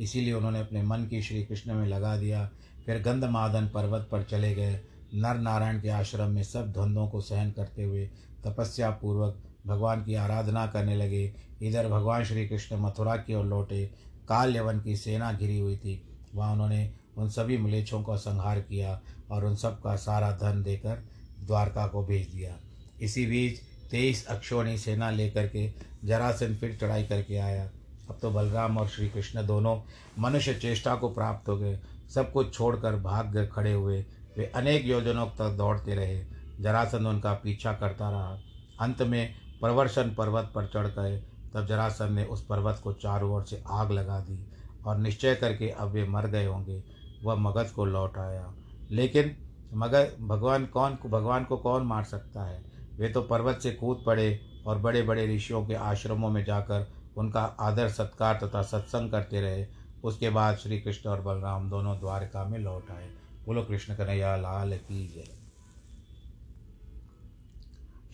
इसीलिए 0.00 0.32
उन्होंने 0.32 0.60
अपने 0.60 0.82
मन 0.82 1.06
की 1.06 1.22
श्री 1.22 1.44
कृष्ण 1.44 1.74
में 1.74 1.86
लगा 1.86 2.16
दिया। 2.16 2.50
फिर 2.86 3.02
गंधमादन 3.02 3.68
पर्वत 3.68 4.08
पर 4.12 4.22
चले 4.22 4.54
गए। 4.54 4.80
नर 5.14 5.36
नारायण 5.36 5.80
के 5.80 5.88
आश्रम 5.88 6.30
में 6.30 6.42
सब 6.42 6.72
द्वंद्वों 6.72 7.08
को 7.08 7.20
सहन 7.20 7.50
करते 7.50 7.84
हुए 7.84 8.10
तपस्या 8.46 8.90
पूर्वक 8.90 9.42
भगवान 9.66 10.04
की 10.04 10.14
आराधना 10.14 10.66
करने 10.66 10.96
लगे। 10.96 11.32
इधर 11.62 11.88
भगवान 11.88 12.24
श्री 12.24 12.46
कृष्ण 12.48 12.76
मथुरा 12.76 13.16
की 13.16 13.34
ओर 13.34 13.44
लौटे। 13.44 13.84
काल 14.28 14.56
यवन 14.56 14.80
की 14.80 14.96
सेना 14.96 15.32
घिरी 15.32 15.58
हुई 15.58 15.76
थी। 15.76 16.02
वहाँ 16.34 16.52
उन्होंने 16.52 16.90
उन 17.18 17.28
सभी 17.28 17.58
मलेच्छों 17.58 18.02
का 18.02 18.16
संहार 18.16 18.60
किया 18.60 19.00
और 19.30 19.44
उन 19.44 19.56
सब 19.56 19.80
का 19.80 19.96
सारा 19.96 20.30
धन 20.32 20.62
देकर 20.62 21.02
द्वारका 21.46 21.86
को 21.86 22.04
भेज 22.06 22.28
दिया। 22.28 22.56
इसी 23.00 23.26
बीच 23.26 23.60
तेईस 23.90 24.26
अक्षोणी 24.26 24.78
सेना 24.78 25.10
लेकर 25.10 25.48
के 25.48 25.68
जरासन 26.04 26.54
फिर 26.56 26.76
चढ़ाई 26.80 27.04
करके 27.04 27.36
आया। 27.36 27.64
अब 28.10 28.18
तो 28.22 28.30
बलराम 28.30 28.78
और 28.78 28.88
श्री 28.88 29.08
कृष्ण 29.08 29.46
दोनों 29.46 29.76
मनुष्य 30.18 30.54
चेष्टा 30.54 30.94
को 30.94 31.08
प्राप्त 31.08 31.48
हो 31.48 31.56
गए। 31.56 31.78
सब 32.14 32.32
कुछ 32.32 32.54
छोड़कर 32.54 32.96
भाग 32.96 33.32
गए 33.32 33.46
खड़े 33.46 33.72
हुए। 33.72 34.00
वे 34.38 34.44
अनेक 34.46 34.86
योजनों 34.86 35.26
तक 35.26 35.54
दौड़ते 35.58 35.94
रहे। 35.94 36.24
जरासंध 36.60 37.06
उनका 37.06 37.32
पीछा 37.34 37.72
करता 37.72 38.10
रहा। 38.10 38.38
अंत 38.80 39.02
में 39.02 39.34
प्रवर्शन 39.62 40.14
पर्वत 40.14 40.52
पर 40.54 40.66
चढ़ 40.66 40.86
गए 40.86 41.22
तब 41.54 41.66
जरासंध 41.66 42.10
ने 42.10 42.24
उस 42.24 42.46
पर्वत 42.46 42.80
को 42.84 42.92
चारों 42.92 43.32
ओर 43.32 43.44
से 43.44 43.62
आग 43.66 43.92
लगा 43.92 44.20
दी 44.20 44.52
और 44.86 44.98
निश्चय 44.98 45.34
करके 45.34 45.70
अब 45.70 45.88
वे 45.88 46.04
मर 46.04 46.26
गए 46.26 46.46
होंगे। 46.46 46.84
वह 47.22 47.34
मगध 47.34 47.70
को 47.70 47.84
लौट 47.84 48.18
आया। 48.18 48.54
लेकिन 48.90 49.36
मगध 49.74 50.16
भगवान 50.20 50.66
कौन, 50.66 50.98
भगवान 51.06 51.44
को 51.44 51.56
कौन 51.56 51.82
मार 51.82 52.04
सकता 52.04 52.44
है? 52.44 52.64
वे 52.96 53.08
तो 53.08 53.22
पर्वत 53.22 53.60
से 53.62 53.72
कूद 53.72 54.02
पड़े 54.06 54.40
और 54.66 54.78
बड़े 54.78 55.02
बड़े 55.02 55.36
ऋषियों 55.36 55.66
के 55.66 55.74
आश्रमों 55.74 56.30
में 56.30 56.44
जाकर 56.44 56.92
उनका 57.16 57.42
आदर, 57.42 57.88
सत्कार 57.88 58.40
तथा 58.42 58.62
सत्संग 58.62 59.10
करते 59.10 59.40
रहे। 59.40 59.66
उसके 60.04 60.30
बाद 60.30 60.56
श्री 60.56 60.80
कृष्ण 60.80 61.10
और 61.10 61.20
बलराम 61.20 61.70
दोनों 61.70 61.98
द्वारका 61.98 62.44
में 62.44 62.58
लौट 62.58 62.90
आए। 62.90 63.10
बोलो, 63.46 63.62
कृष्ण 63.62 63.94
कन्हैया, 63.94 64.36
लाल 64.36 64.76
की 64.76 65.08
जय। 65.08 65.42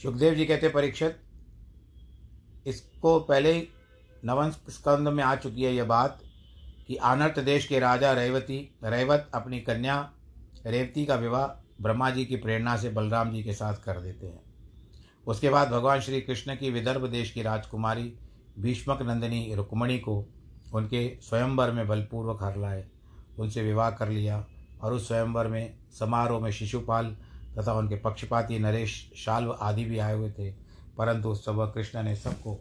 सुखदेव 0.02 0.34
जी 0.34 0.44
कहते 0.44 0.68
परीक्षित 0.68 1.18
इसको 2.68 3.18
पहले 3.20 3.52
नवन 4.24 4.50
स्कंद 4.50 5.08
में 5.08 5.22
आ 5.24 5.34
चुकी 5.36 5.64
है 5.64 5.74
यह 5.74 5.84
बात 5.84 6.20
कि 6.86 6.96
आनर्त 6.96 7.38
देश 7.38 7.66
के 7.66 7.78
राजा 7.78 8.12
रेवती, 8.12 8.58
रेवत 8.84 9.30
अपनी 9.34 9.60
कन्या 9.60 10.10
रेवती 10.66 11.04
का 11.06 11.14
विवाह 11.14 11.46
ब्रह्मा 11.82 12.10
जी 12.10 12.24
की 12.24 12.36
प्रेरणा 12.36 12.76
से 12.76 12.90
बलराम 12.90 13.32
जी 13.32 13.42
के 13.42 13.52
साथ 13.52 13.74
कर 13.74 14.00
देते 14.00 14.26
हैं। 14.26 14.40
उसके 15.26 15.50
बाद 15.50 15.68
भगवान 15.68 16.00
श्री 16.00 16.20
कृष्ण 16.20 16.56
की 16.56 16.70
विदर्भ 16.70 17.06
देश 17.06 17.30
की 17.30 17.42
राजकुमारी 17.42 18.12
भीष्मक 18.58 19.02
नंदिनी 19.02 19.54
रुक्मणी 19.54 19.98
को 19.98 20.24
उनके 20.74 21.08
स्वयंवर 21.22 21.70
में 21.70 21.86
बलपूर्वक 21.88 22.42
हर 22.42 22.56
लाए, 22.56 22.84
उनसे 23.38 23.62
विवाह 23.62 23.90
कर 23.90 24.08
लिया 24.08 24.44
और 24.82 24.92
उस 24.92 25.08
स्वयंवर 25.08 25.46
में 25.46 25.74
समारोह 25.98 26.40
में 26.40 26.50
शिशुपाल 26.50 27.16
तथा 27.58 27.72
उनके 27.72 27.96
पक्षपाती 27.96 28.58
नरेश 28.58 29.10
शाल्व 29.16 29.56
आदि 29.60 29.84
भी 29.84 29.98
आए 29.98 30.14
हुए 30.14 30.30
थे। 30.30 30.67
परंतु 30.98 31.28
उस 31.28 31.44
सब 31.44 31.72
कृष्ण 31.74 32.02
ने 32.02 32.16
सबको 32.16 32.54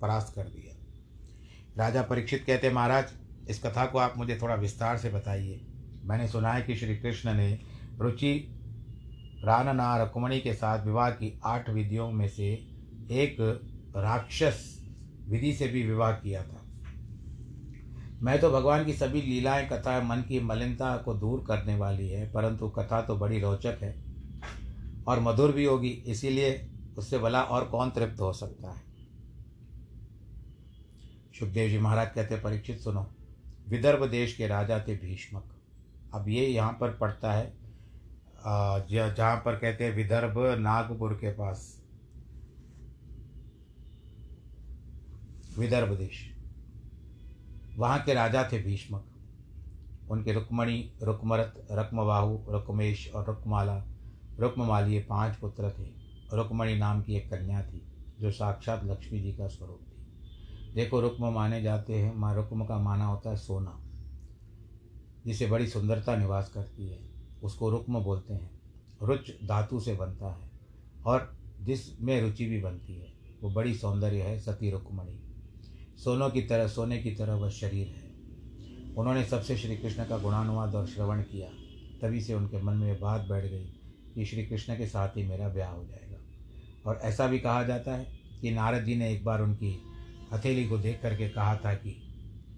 परास्त 0.00 0.34
कर 0.34 0.42
दिया। 0.42 1.84
राजा 1.84 2.02
परीक्षित 2.02 2.44
कहते, 2.46 2.70
महाराज, 2.70 3.12
इस 3.50 3.62
कथा 3.62 3.86
को 3.86 3.98
आप 3.98 4.14
मुझे 4.16 4.38
थोड़ा 4.42 4.54
विस्तार 4.54 4.98
से 4.98 5.10
बताइए। 5.10 5.60
मैंने 6.04 6.28
सुना 6.28 6.52
है 6.52 6.62
कि 6.62 6.76
श्री 6.76 6.96
कृष्ण 6.96 7.34
ने 7.34 7.58
रुचि 7.98 8.58
रानना 9.44 9.96
रुक्मणी 9.98 10.40
के 10.40 10.52
साथ 10.54 10.84
विवाह 10.84 11.10
की 11.10 11.40
आठ 11.44 11.70
विधियों 11.70 12.10
में 12.10 12.28
से 12.28 12.52
एक 13.10 13.36
राक्षस 13.96 14.82
विधि 15.28 15.52
से 15.52 15.68
भी 15.68 15.82
विवाह 15.82 16.12
किया 16.12 16.42
था। 16.42 16.58
मैं 18.22 18.40
तो 18.40 18.50
भगवान 18.50 18.84
की 18.84 18.92
सभी 18.92 19.22
लीलाएँ, 19.22 19.68
कथा, 19.68 20.00
मन 20.00 20.16
की 20.16 20.40
मलिनता 20.40 20.96
को 20.96 21.14
दूर 21.14 21.44
करने 21.48 21.76
वाली 21.76 22.08
है, 22.08 22.32
परंतु 22.32 22.68
कथा 22.68 23.00
तो 23.02 23.16
बड़ी 23.16 23.40
रोचक 23.40 23.78
है 23.82 23.94
और 25.06 25.20
मधुर 25.20 25.52
भी 25.52 25.64
होगी, 25.64 25.88
इसीलिए 25.88 26.68
उससे 26.98 27.18
भला 27.18 27.42
और 27.42 27.64
कौन 27.68 27.90
तृप्त 27.90 28.20
हो 28.20 28.32
सकता 28.32 28.70
है? 28.70 28.80
सुखदेव 31.38 31.68
जी 31.70 31.78
महाराज 31.78 32.10
कहते, 32.14 32.36
परीक्षित 32.36 32.78
सुनो, 32.78 33.06
विदर्भ 33.68 34.04
देश 34.10 34.34
के 34.36 34.46
राजा 34.46 34.78
थे 34.78 34.96
भीष्मक। 34.96 35.54
अब 36.14 36.28
ये 36.28 36.46
यहाँ 36.46 36.72
पर 36.72 36.96
पड़ता 36.96 37.32
है 37.32 37.52
जहाँ 38.44 39.36
पर 39.36 39.56
कहते 39.56 39.84
हैं 39.84 39.94
विदर्भ 39.94 40.38
नागपुर 40.58 41.12
के 41.14 41.32
पास। 41.32 41.80
विदर्भ 45.58 45.96
देश। 45.96 46.20
वहाँ 47.76 48.02
के 48.02 48.14
राजा 48.14 48.48
थे 48.52 48.62
भीष्मक। 48.62 49.04
उनके 50.10 50.32
रुक्मणी 50.32 50.92
रुक्मरथ 51.02 51.52
रक्मबाहु, 51.72 52.38
रुक्मेश 52.48 53.10
और 53.14 53.26
रुक्माला, 53.26 53.76
रुक्ममाली 54.38 54.98
पाँच 55.00 55.36
पुत्र 55.36 55.70
थे। 55.70 56.01
रुक्मणी 56.32 56.78
नाम 56.78 57.02
की 57.02 57.14
एक 57.14 57.30
कन्या 57.30 57.62
थी, 57.62 57.82
जो 58.20 58.30
साक्षात 58.30 58.84
लक्ष्मी 58.84 59.20
जी 59.20 59.32
का 59.32 59.46
स्वरूप 59.48 59.80
थी। 59.82 59.92
देखो, 60.74 61.00
रुक्म 61.00 61.32
माने 61.32 61.62
जाते 61.62 61.94
हैं, 61.94 62.16
माँ 62.16 62.34
रुक्म 62.34 62.64
का 62.64 62.78
माना 62.78 63.06
होता 63.06 63.30
है 63.30 63.36
सोना, 63.36 63.80
जिसे 65.26 65.46
बड़ी 65.46 65.66
सुंदरता 65.66 66.16
निवास 66.16 66.50
करती 66.54 66.88
है। 66.88 66.98
उसको 67.42 67.70
रुक्म 67.70 68.00
बोलते 68.00 68.34
हैं। 68.34 68.50
रुच 69.02 69.30
धातु 69.30 69.80
से 69.80 69.94
बनता 69.94 70.32
है, 70.32 70.50
और 71.06 71.36
जिसमें 71.60 72.20
रुचि 72.20 72.46
भी 72.46 72.60
बनती 72.60 72.94
है, 72.94 73.12
वो 73.42 73.50
बड़ी 73.50 73.74
सौंदर्य 73.74 74.22
है, 74.22 74.38
सती 74.40 74.70
रुक्मणी। 74.70 75.20
सोनों 75.96 76.30
की 76.30 76.42
तरह, 76.42 76.68
सोने 76.68 76.98
की 76.98 77.10
तरह 77.10 77.34
वह 77.34 77.48
शरीर 77.48 77.86
है। 77.86 78.12
उन्होंने 78.94 79.24
सबसे 79.24 79.56
श्री 79.56 79.76
कृष्ण 79.76 80.04
का 80.04 80.18
गुणानुवाद 80.18 80.74
और 80.74 80.86
श्रवण 80.86 81.22
किया, 81.22 81.48
तभी 82.02 82.20
से 82.20 82.34
उनके 82.34 82.62
मन 82.62 82.74
में 82.74 83.00
बात 83.00 83.20
बैठ 83.20 83.44
गई 83.44 83.64
कि 84.14 84.24
श्री 84.24 84.46
कृष्ण 84.46 84.76
के 84.76 84.86
साथ 84.86 85.08
ही 85.08 85.26
मेरा 85.26 85.48
ब्याह 85.48 85.70
हो 85.70 85.84
जाएगा। 85.84 86.11
और 86.86 87.00
ऐसा 87.02 87.26
भी 87.26 87.38
कहा 87.38 87.62
जाता 87.62 87.94
है 87.94 88.06
कि 88.40 88.50
नारद 88.50 88.84
जी 88.84 88.96
ने 88.96 89.12
एक 89.12 89.24
बार 89.24 89.42
उनकी 89.42 89.76
हथेली 90.32 90.68
को 90.68 90.78
देख 90.78 91.00
करके 91.02 91.28
कहा 91.28 91.56
था 91.56 91.74
कि 91.74 91.90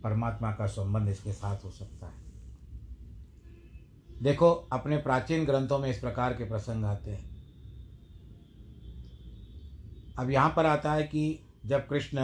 परमात्मा 0.04 0.52
का 0.52 0.66
संबंध 0.66 1.08
इसके 1.08 1.32
साथ 1.32 1.64
हो 1.64 1.70
सकता 1.70 2.06
है। 2.06 2.22
देखो, 4.22 4.50
अपने 4.72 4.96
प्राचीन 4.96 5.44
ग्रंथों 5.44 5.78
में 5.78 5.90
इस 5.90 5.98
प्रकार 5.98 6.32
के 6.32 6.44
प्रसंग 6.44 6.84
आते 6.84 7.10
हैं। 7.10 7.32
अब 10.18 10.30
यहाँ 10.30 10.52
पर 10.56 10.66
आता 10.66 10.92
है 10.92 11.02
कि 11.02 11.40
जब 11.66 11.87
कृष्ण 11.88 12.18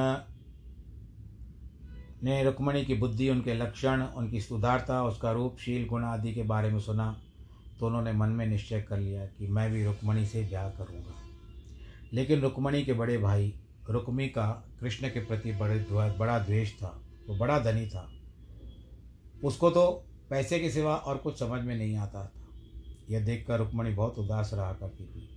ने 2.25 2.43
रुक्मणी 2.45 2.85
की 2.85 2.95
बुद्धि, 2.95 3.29
उनके 3.31 3.55
लक्षण, 3.55 4.03
उनकी 4.03 4.41
सुधारता, 4.41 5.03
उसका 5.05 5.33
रूप, 5.33 5.59
शील, 5.59 5.87
गुण 5.87 6.05
आदि 6.05 6.35
के 6.35 6.43
बारे 6.43 6.71
में 6.71 6.81
सुना 6.81 7.21
तो 7.81 7.87
उन्होंने 7.87 8.13
मन 8.13 8.29
में 8.29 8.47
निश्चय 8.47 8.81
कर 8.81 8.99
लिया 8.99 9.27
कि 9.27 9.47
मैं 9.47 9.71
भी 9.73 9.85
रुक्मणी 9.85 10.27
से 10.27 10.43
ब्याह 10.43 10.69
करूँगा। 10.71 11.30
लेकिन 12.13 12.41
रुक्मणी 12.41 12.85
के 12.85 12.93
बड़े 12.93 13.19
भाई, 13.19 13.55
रुक्मी 13.91 14.29
का 14.29 14.69
कृष्ण 14.81 15.09
के 15.09 15.21
प्रति 15.21 15.53
बड़े 15.53 15.87
बड़ा 16.19 16.39
द्वेष 16.39 16.73
था, 16.73 17.03
वो 17.29 17.37
बड़ा 17.37 17.59
धनी 17.59 17.87
था। 17.87 18.13
उसको 19.45 19.71
तो 19.71 20.05
पैसे 20.31 20.61
के 20.61 20.71
सिवा 20.71 20.95
और 20.95 21.17
कुछ 21.17 21.39
समझ 21.39 21.63
में 21.63 21.77
नहीं 21.77 21.97
आता 21.97 22.25
था। 22.25 22.33
यह 23.11 23.25
देखकर 23.25 23.59
रुक्मणी 23.59 23.91
बहुत 23.91 24.19
उदास 24.19 24.51
रहा 24.55 24.73
करती 24.73 25.05
थी। 25.05 25.29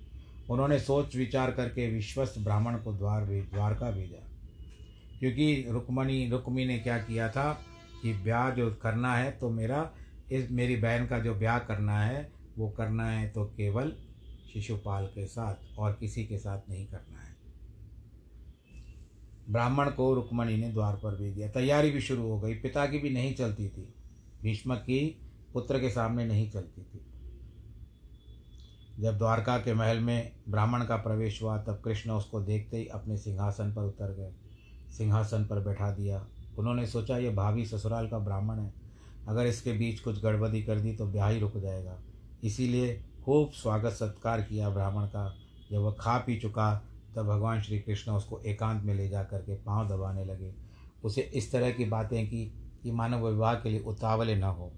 उन्होंने 0.49 0.79
सोच 0.79 1.15
विचार 1.15 1.51
करके 1.51 1.91
विश्वस्त 1.91 2.35
ब्राह्मण 2.39 2.77
को 2.77 2.93
द्वार 2.93 3.25
द्वारका 3.25 3.91
भेजा। 3.91 4.29
क्योंकि 5.19 5.65
रुक्मणी, 5.69 6.29
रुक्मी 6.29 6.65
ने 6.65 6.79
क्या 6.79 6.97
किया 6.97 7.29
था 7.29 7.61
कि 8.01 8.13
ब्याह 8.13 8.49
जो 8.49 8.73
करना 8.73 9.15
है 9.15 9.31
तो 9.31 9.49
मेरा, 9.49 9.91
इस 10.31 10.51
मेरी 10.51 10.75
बहन 10.75 11.07
का 11.07 11.19
जो 11.19 11.33
ब्याह 11.33 11.59
करना 11.59 12.01
है, 12.01 12.31
वो 12.57 12.69
करना 12.69 13.09
है 13.09 13.29
तो 13.29 13.45
केवल 13.45 13.93
शिशुपाल 14.53 15.05
के 15.05 15.25
साथ 15.25 15.79
और 15.79 15.93
किसी 15.93 16.25
के 16.25 16.37
साथ 16.37 16.59
नहीं 16.69 16.85
करना 16.85 17.19
है। 17.19 17.33
ब्राह्मण 19.49 19.89
को 19.89 20.13
रुक्मणी 20.13 20.57
ने 20.57 20.69
द्वार 20.69 20.95
पर 20.95 21.15
भेज 21.15 21.35
दिया। 21.35 21.49
तैयारी 21.49 21.91
भी 21.91 22.01
शुरू 22.01 22.21
हो 22.21 22.39
गई। 22.39 22.53
पिता 22.53 22.85
की 22.85 22.97
भी 22.97 23.09
नहीं 23.09 23.35
चलती 23.35 23.69
थी। 23.69 23.93
भीष्म 24.41 24.75
की 24.75 25.21
पुत्र 25.53 25.79
के 25.79 25.89
सामने 25.89 26.25
नहीं 26.25 26.51
चलती 26.51 26.81
थी। 26.81 27.05
जब 28.99 29.17
द्वारका 29.17 29.57
के 29.57 29.73
महल 29.73 29.99
में 29.99 30.31
ब्राह्मण 30.49 30.85
का 30.85 30.95
प्रवेश 30.95 31.43
हुआ, 31.43 31.57
तब 31.57 31.81
कृष्ण 31.85 32.11
उसको 32.11 32.41
देखते 32.41 32.77
ही 32.77 32.87
अपने 32.87 33.17
सिंहासन 33.17 33.73
पर 33.73 33.81
उतर 33.81 34.13
गए। 34.13 34.33
सिंहासन 34.97 35.45
पर 35.45 35.59
बैठा 35.59 35.91
दिया। 35.91 36.27
उन्होंने 36.57 36.87
सोचा 36.87 37.17
ये 37.17 37.29
भाभी 37.29 37.65
ससुराल 37.65 38.07
का 38.07 38.19
ब्राह्मण 38.19 38.59
है। 38.59 38.73
अगर 39.27 39.45
इसके 39.45 39.73
बीच 39.73 39.99
कुछ 39.99 40.23
गड़बड़ी 40.23 40.63
कर 40.63 40.79
दी 40.79 40.93
तो 40.93 41.05
ब्याह 41.05 41.29
ही 41.29 41.39
रुक 41.39 41.57
जाएगा। 41.57 41.99
इसीलिए 42.43 43.03
खूब 43.25 43.51
स्वागत 43.51 43.91
सत्कार 43.91 44.41
किया 44.41 44.69
ब्राह्मण 44.69 45.05
का। 45.05 45.35
जब 45.71 45.77
वह 45.77 45.95
खा 45.99 46.17
पी 46.17 46.39
चुका, 46.39 46.83
तब 47.15 47.23
भगवान 47.23 47.61
श्री 47.61 47.79
कृष्ण 47.79 48.11
उसको 48.11 48.39
एकांत 48.39 48.83
में 48.83 48.95
ले 48.95 49.09
जा 49.09 49.23
करके 49.23 49.55
पाँव 49.55 49.87
दबाने 49.87 50.25
लगे। 50.25 50.55
उसे 51.03 51.21
इस 51.21 51.51
तरह 51.51 51.71
की 51.71 51.85
बातें 51.85 52.27
की 52.27 52.53
कि 52.83 52.91
मानव 52.91 53.27
विवाह 53.27 53.53
के 53.53 53.69
लिए 53.69 53.79
उतावले 53.79 54.35
न 54.35 54.43
हो। 54.43 54.71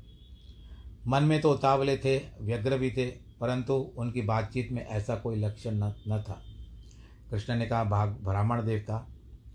मन 1.08 1.24
में 1.24 1.42
तो 1.42 1.52
उतावले 1.52 1.98
थे, 1.98 2.18
व्यग्र 2.42 2.78
भी 2.78 2.92
थे, 2.92 3.06
परंतु 3.42 3.74
उनकी 3.74 4.22
बातचीत 4.22 4.72
में 4.72 4.86
ऐसा 4.88 5.16
कोई 5.16 5.36
लक्षण 5.36 5.72
न 5.72 5.94
न 6.08 6.24
था। 6.30 6.42
कृष्ण 7.32 7.56
ने 7.56 7.66
कहा, 7.66 7.84
भाग, 7.84 8.10
ब्राह्मण 8.10 8.66
देवता, 8.66 9.08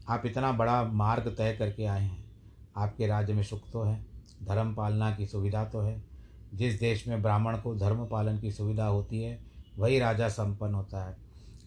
आप 0.09 0.23
इतना 0.27 0.53
बड़ा 0.53 0.85
मार्ग 0.85 1.35
तय 1.39 1.57
करके 1.59 1.85
आए 1.85 2.03
हैं। 2.03 2.25
आपके 2.77 3.07
राज्य 3.07 3.33
में 3.33 3.43
सुख 3.43 3.61
तो 3.73 3.83
है, 3.83 4.07
धर्म 4.43 4.75
पालना 4.75 5.15
की 5.15 5.27
सुविधा 5.27 5.65
तो 5.65 5.81
है 5.81 6.10
जिस 6.55 6.79
देश 6.81 7.07
में 7.09 7.23
ब्राह्मण 7.23 7.57
को 7.57 7.75
धर्म 7.75 8.05
पालन 8.07 8.39
की 8.39 8.51
सुविधा 8.51 8.87
होती 8.87 9.23
है, 9.23 9.39
वही 9.79 9.99
राजा 9.99 10.29
संपन्न 10.29 10.75
होता 10.75 11.05
है। 11.05 11.17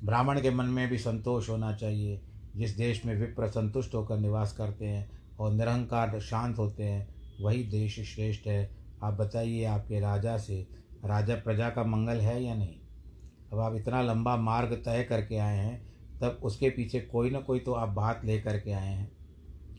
ब्राह्मण 0.04 0.42
के 0.42 0.52
मन 0.52 0.66
में 0.66 0.90
भी 0.90 0.98
संतोष 0.98 1.50
होना 1.50 1.74
चाहिए। 1.74 2.22
जिस 2.56 2.76
देश 2.78 3.06
में 3.06 3.16
विप्र 3.16 3.48
संतुष्ट 3.48 3.94
होकर 3.96 4.18
निवास 4.18 4.52
करते 4.54 4.86
हैं 4.86 5.10
और 5.40 5.54
निरंकार 5.54 6.20
शांत 6.20 6.58
होते 6.58 6.84
हैं, 6.84 7.08
वही 7.42 7.64
देश 7.64 8.00
श्रेष्ठ 8.16 8.48
है। 8.48 8.70
आप 9.04 9.14
बताइए, 9.14 9.64
आपके 9.64 10.00
राजा 10.00 10.38
से 10.38 10.68
राजा 11.06 11.36
प्रजा 11.36 11.70
का 11.70 11.84
मंगल 11.84 12.18
है 12.18 12.44
या 12.44 12.56
नहीं? 12.56 12.76
अब 13.54 13.60
आप 13.60 13.76
इतना 13.76 14.02
लंबा 14.02 14.36
मार्ग 14.38 14.74
तय 14.86 15.04
करके 15.04 15.38
आए 15.38 15.58
हैं, 15.58 15.82
तब 16.22 16.40
उसके 16.44 16.70
पीछे 16.70 17.00
कोई 17.02 17.30
ना 17.30 17.40
कोई 17.40 17.60
तो 17.60 17.74
आप 17.74 17.90
बात 17.90 18.22
ले 18.26 18.40
करके 18.40 18.72
आए 18.72 18.88
हैं। 18.88 19.12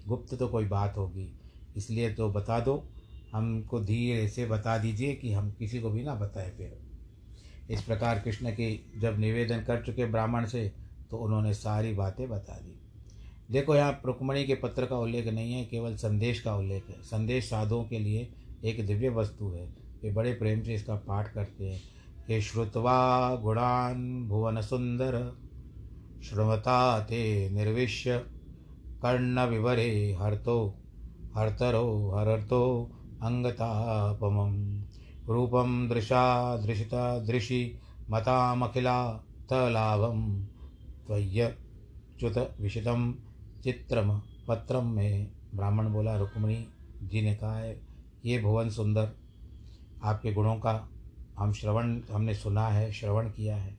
गुप्त 0.09 0.35
तो 0.35 0.49
कोई 0.49 0.65
बात 0.65 0.97
होगी, 0.97 1.31
इसलिए 1.77 2.13
तो 2.15 2.31
बता 2.31 2.61
दो 2.61 2.77
हमको 3.35 3.81
धीरे 3.81 4.29
से 4.29 4.47
बता 4.47 4.79
दीजिए 4.79 5.15
कि 5.15 5.33
हम 5.33 5.51
किसी 5.51 5.81
को 5.81 5.91
भी 5.91 6.03
ना 6.03 6.15
बताए 6.15 6.51
फिर। 6.51 6.79
इस 7.71 7.83
प्रकार 7.83 8.19
कृष्ण 8.19 8.55
के 8.55 8.79
जब 9.01 9.19
निवेदन 9.19 9.59
कर 9.59 9.83
चुके 9.83 10.07
ब्राह्मण 10.07 10.47
से 10.47 10.73
तो 11.11 11.17
उन्होंने 11.17 11.55
सारी 11.55 11.93
बातें 11.93 12.29
बता 12.29 12.53
दी। 12.53 12.81
देखो, 13.51 13.77
यहाँ 13.77 14.01
रुक्मणी 14.07 14.45
के 14.45 14.55
पत्र 14.55 14.87
का 14.87 14.97
उल्लेख 14.97 15.27
नहीं 15.27 15.53
है, 15.53 15.65
केवल 15.65 15.97
संदेश 15.97 16.41
का 16.41 16.57
उल्लेख 16.57 16.85
है। 16.89 17.03
संदेश 17.03 17.51
साधुओं 17.51 17.85
के 17.85 17.99
लिए 17.99 18.29
एक 18.65 18.87
दिव्य 18.87 19.09
वस्तु 19.09 19.49
है। 19.49 19.67
वे 20.03 20.13
बड़े 20.13 20.35
प्रेम 20.35 20.63
से 20.63 20.75
इसका 20.75 20.95
पाठ 20.95 21.33
करते 21.33 21.65
हैं। 21.65 21.83
कि 22.27 22.41
श्रुतवा 22.41 23.37
गुणान 23.37 24.29
भुवन 24.29 24.61
सुंदर 24.61 25.39
श्रवता 26.25 27.01
ते 27.01 27.51
निर्विश्य 27.51 28.19
कर्ण 29.03 29.47
विवरे 29.47 30.17
हर्तो, 30.21 30.75
हर्तरो 31.37 32.15
हरतो 32.17 32.91
अंगतापम। 33.25 34.85
रूपम 35.33 35.89
दृशा, 35.89 36.57
दृशिता, 36.57 37.19
दृशि, 37.19 37.79
मतामखिला 38.11 39.13
तलाभम 39.51 40.45
त्वय्यच्युत 41.07 42.57
विशितम 42.61 43.15
चित्रम 43.65 44.19
पत्रम 44.49 44.87
में। 44.87 45.33
ब्राह्मण 45.55 45.89
बोला, 45.89 46.17
रुक्मणी 46.17 46.69
जी 47.03 47.23
ने 47.23 47.35
कहा 47.35 47.57
है, 47.57 47.81
ये 48.25 48.39
भुवन 48.39 48.71
सुंदर, 48.71 49.13
आपके 50.03 50.33
गुणों 50.33 50.57
का 50.57 50.89
हम 51.39 51.53
श्रवण, 51.53 52.01
हमने 52.13 52.35
सुना 52.35 52.69
है, 52.69 52.93
श्रवण 52.93 53.29
किया 53.29 53.57
है। 53.57 53.79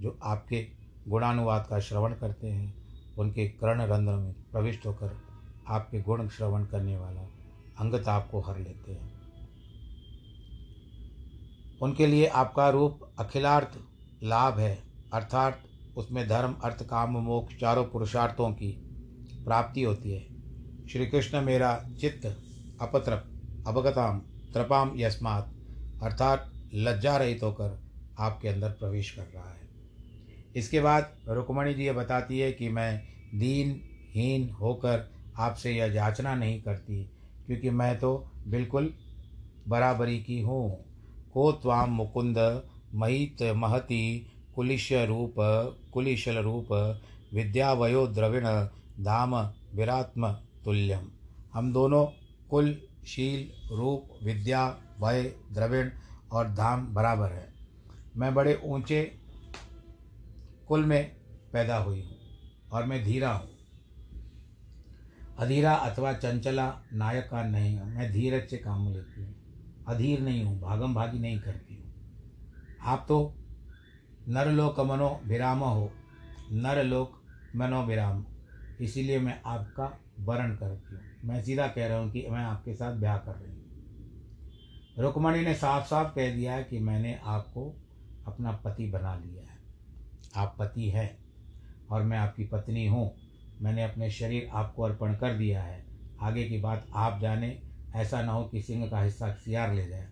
जो 0.00 0.18
आपके 0.22 0.66
गुणानुवाद 1.08 1.66
का 1.70 1.80
श्रवण 1.80 2.12
करते 2.12 2.46
हैं, 2.46 2.74
उनके 3.18 3.48
कर्ण 3.48 3.82
रंध्र 3.82 4.12
में 4.12 4.32
प्रविष्ट 4.32 4.86
होकर 4.86 5.20
आपके 5.68 6.00
गुण 6.00 6.28
श्रवण 6.28 6.64
करने 6.64 6.96
वाला 6.96 7.20
अंगताप 7.78 8.28
को 8.30 8.40
हर 8.40 8.58
लेते 8.58 8.92
हैं। 8.92 9.14
उनके 11.82 12.06
लिए 12.06 12.26
आपका 12.26 12.68
रूप 12.68 13.14
अखिलार्थ 13.18 13.78
लाभ 14.22 14.58
है, 14.58 14.82
अर्थात 15.12 15.62
उसमें 15.96 16.28
धर्म, 16.28 16.52
अर्थ, 16.52 16.86
काम, 16.86 17.10
मोक्ष 17.10 17.56
चारों 17.56 17.84
पुरुषार्थों 17.84 18.50
की 18.50 18.68
प्राप्ति 19.44 19.82
होती 19.82 20.10
है। 20.12 20.34
श्री 20.88 21.06
कृष्ण 21.06 21.40
मेरा 21.40 21.86
चित्त 22.00 22.26
अपत्रप, 22.80 23.30
अवगताम, 23.66 24.18
त्रपाम 24.52 24.92
यस्मात, 24.96 25.54
अर्थात 26.02 26.52
लज्जा 26.74 27.16
रहित 27.16 27.42
होकर 27.42 27.84
आपके 28.18 28.48
अंदर 28.48 28.68
प्रवेश 28.68 29.10
कर 29.10 29.22
रहा 29.22 29.48
है। 29.48 29.68
इसके 30.56 30.80
बाद 30.80 31.16
रुक्मणी 31.28 31.74
जी 31.74 31.84
ये 31.84 31.92
बताती 31.92 32.38
है 32.38 32.52
कि 32.52 32.68
मैं 32.68 33.02
दीन 33.34 33.80
हीन 34.10 34.50
होकर 34.50 35.12
आपसे 35.36 35.72
यह 35.72 35.84
याचना 35.84 36.34
नहीं 36.34 36.62
करती 36.62 37.10
क्योंकि 37.46 37.70
मैं 37.70 37.98
तो 37.98 38.16
बिल्कुल 38.48 38.92
बराबरी 39.68 40.18
की 40.18 40.40
हूँ। 40.40 40.84
को 41.32 41.50
त्वाम 41.52 41.90
मुकुंद 41.90 42.38
महित 42.94 43.42
महति 43.56 44.26
कुलिश 44.54 44.92
रूप, 44.92 45.34
कुलिशल 45.92 46.36
रूप, 46.38 46.68
विद्यावयो 47.32 48.06
द्रविण 48.06 48.44
धाम 49.04 49.34
विरात्म 49.74 50.30
तुल्यम। 50.64 51.08
हम 51.54 51.72
दोनों 51.72 52.04
कुल, 52.50 52.74
शील, 53.06 53.76
रूप, 53.76 54.08
विद्या 54.22 54.66
भय 55.00 55.22
द्रविण 55.52 55.90
और 56.32 56.48
धाम 56.48 56.86
बराबर 56.94 57.32
है। 57.32 57.48
मैं 58.16 58.34
बड़े 58.34 58.60
ऊँचे 58.64 59.02
कुल 60.68 60.84
में 60.84 61.04
पैदा 61.52 61.76
हुई 61.76 62.02
हूँ 62.02 62.16
और 62.72 62.84
मैं 62.84 63.04
धीरा 63.04 63.32
हूँ। 63.32 63.53
अधीरा 65.38 65.74
अथवा 65.74 66.12
चंचला 66.12 66.80
नायका 66.92 67.42
नहीं 67.42 67.78
हूँ। 67.78 67.94
मैं 67.94 68.12
धीरज 68.12 68.48
से 68.50 68.58
काम 68.58 68.92
लेती 68.92 69.22
हूँ। 69.22 69.34
अधीर 69.86 70.20
नहीं 70.20 70.44
हूँ, 70.44 70.60
भागम 70.60 70.94
भागी 70.94 71.18
नहीं 71.18 71.40
करती 71.40 71.74
हूँ। 71.74 71.92
आप 72.82 73.04
तो 73.08 73.34
नरलोक 74.28 74.80
मनो 74.80 75.20
विराम 75.24 75.58
हो, 75.58 75.90
नरलोक 76.52 77.20
मनो 77.56 77.82
विराम। 77.82 78.24
इसीलिए 78.80 79.18
मैं 79.18 79.42
आपका 79.46 80.00
वर्ण 80.20 80.56
करती 80.56 80.94
हूँ। 80.94 81.04
मैं 81.24 81.42
सीधा 81.42 81.68
कह 81.68 81.86
रहा 81.86 81.98
हूँ 81.98 82.10
कि 82.10 82.26
मैं 82.28 82.44
आपके 82.44 82.74
साथ 82.74 82.92
ब्याह 82.92 83.18
कर 83.18 83.32
रही 83.32 83.52
हूँ। 83.52 83.64
रुक्मणी 84.98 85.40
ने 85.40 85.54
साफ़ 85.54 85.86
साफ़ 85.86 86.14
कह 86.14 86.34
दिया 86.36 86.54
है 86.54 86.64
कि 86.64 86.78
मैंने 86.78 87.20
आपको 87.24 87.74
अपना 88.26 88.52
पति 88.52 88.86
बना 88.86 89.14
लिया 89.16 89.42
है। 89.42 89.58
आप 90.36 90.56
पति 90.58 90.88
हैं 90.90 91.18
और 91.90 92.02
मैं 92.02 92.18
आपकी 92.18 92.44
पत्नी 92.44 92.86
हूँ। 92.86 93.23
मैंने 93.62 93.82
अपने 93.82 94.10
शरीर 94.10 94.48
आपको 94.52 94.82
अर्पण 94.82 95.14
कर 95.14 95.34
दिया 95.34 95.62
है। 95.62 95.84
आगे 96.20 96.44
की 96.44 96.58
बात 96.58 96.86
आप 96.94 97.18
जाने, 97.20 97.58
ऐसा 97.94 98.22
ना 98.22 98.32
हो 98.32 98.44
कि 98.44 98.62
सिंह 98.62 98.86
का 98.88 99.02
हिस्सा 99.02 99.32
सियार 99.32 99.74
ले 99.74 99.86
जाए। 99.88 100.08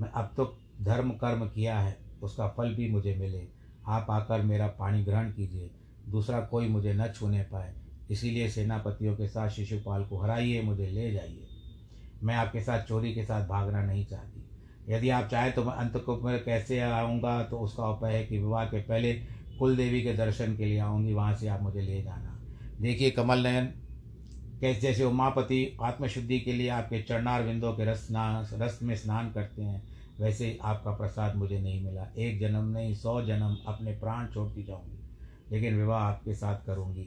मैं 0.00 0.08
अब 0.10 0.32
तो 0.36 0.44
धर्म 0.82 1.10
कर्म 1.10 1.48
किया 1.48 1.78
है, 1.78 1.96
उसका 2.22 2.48
फल 2.48 2.74
भी 2.74 2.90
मुझे 2.90 3.14
मिले। 3.14 3.46
आप 3.86 4.06
आकर 4.10 4.42
मेरा 4.42 4.66
पानी 4.66 5.04
ग्रहण 5.04 5.30
कीजिए, 5.30 5.70
दूसरा 6.08 6.40
कोई 6.40 6.68
मुझे 6.68 6.94
न 6.94 7.08
छूने 7.08 7.42
पाए। 7.42 7.74
इसीलिए 8.10 8.48
सेनापतियों 8.48 9.14
के 9.16 9.28
साथ 9.28 9.48
शिशुपाल 9.48 10.04
को 10.04 10.18
हराइए, 10.18 10.62
मुझे 10.62 10.86
ले 10.86 11.12
जाइए। 11.12 11.46
मैं 12.22 12.34
आपके 12.34 12.60
साथ 12.60 12.82
चोरी 12.82 13.14
के 13.14 13.24
साथ 13.24 13.46
भागना 13.48 13.82
नहीं 13.82 14.06
चाहती। 14.06 14.42
यदि 14.88 15.08
आप 15.10 15.28
चाहें 15.28 15.52
तो 15.52 15.64
मैं 15.64 15.72
अंत 15.72 15.96
को 15.96 16.16
मैं 16.16 16.44
कैसे 16.44 16.80
आऊँगा 16.80 17.42
तो 17.42 17.58
उसका 17.58 17.88
उपाय 17.88 18.16
है 18.16 18.24
कि 18.26 18.38
विवाह 18.38 18.64
के 18.64 18.80
पहले 18.80 19.12
कुल 19.58 19.76
देवी 19.76 20.02
के 20.02 20.12
दर्शन 20.12 20.56
के 20.56 20.64
लिए 20.64 20.78
आऊँगी, 20.78 21.14
वहाँ 21.14 21.34
से 21.34 21.48
आप 21.48 21.62
मुझे 21.62 21.80
ले 21.80 22.02
जाना। 22.02 22.35
देखिए 22.80 23.10
कमल 23.10 23.38
नयन, 23.38 23.64
कैसे 24.60 24.80
जैसे 24.80 25.04
उमापति 25.04 25.76
आत्मशुद्धि 25.82 26.38
के 26.40 26.52
लिए 26.52 26.68
आपके 26.70 27.00
चरणार 27.02 27.42
बिंदों 27.42 27.72
के 27.72 27.84
रस 27.84 28.06
स्नान 28.06 28.46
रस 28.54 28.78
में 28.82 28.94
स्नान 28.96 29.30
करते 29.32 29.62
हैं, 29.62 29.82
वैसे 30.20 30.58
आपका 30.62 30.90
प्रसाद 30.90 31.36
मुझे 31.36 31.58
नहीं 31.58 31.84
मिला। 31.84 32.06
एक 32.18 32.38
जन्म 32.40 32.68
नहीं, 32.68 32.94
सौ 32.94 33.20
जन्म 33.22 33.56
अपने 33.66 33.92
प्राण 33.92 34.26
छोड़ती 34.26 34.62
जाऊँगी, 34.62 34.98
लेकिन 35.50 35.76
विवाह 35.76 36.02
आपके 36.02 36.34
साथ 36.34 36.66
करूँगी। 36.66 37.06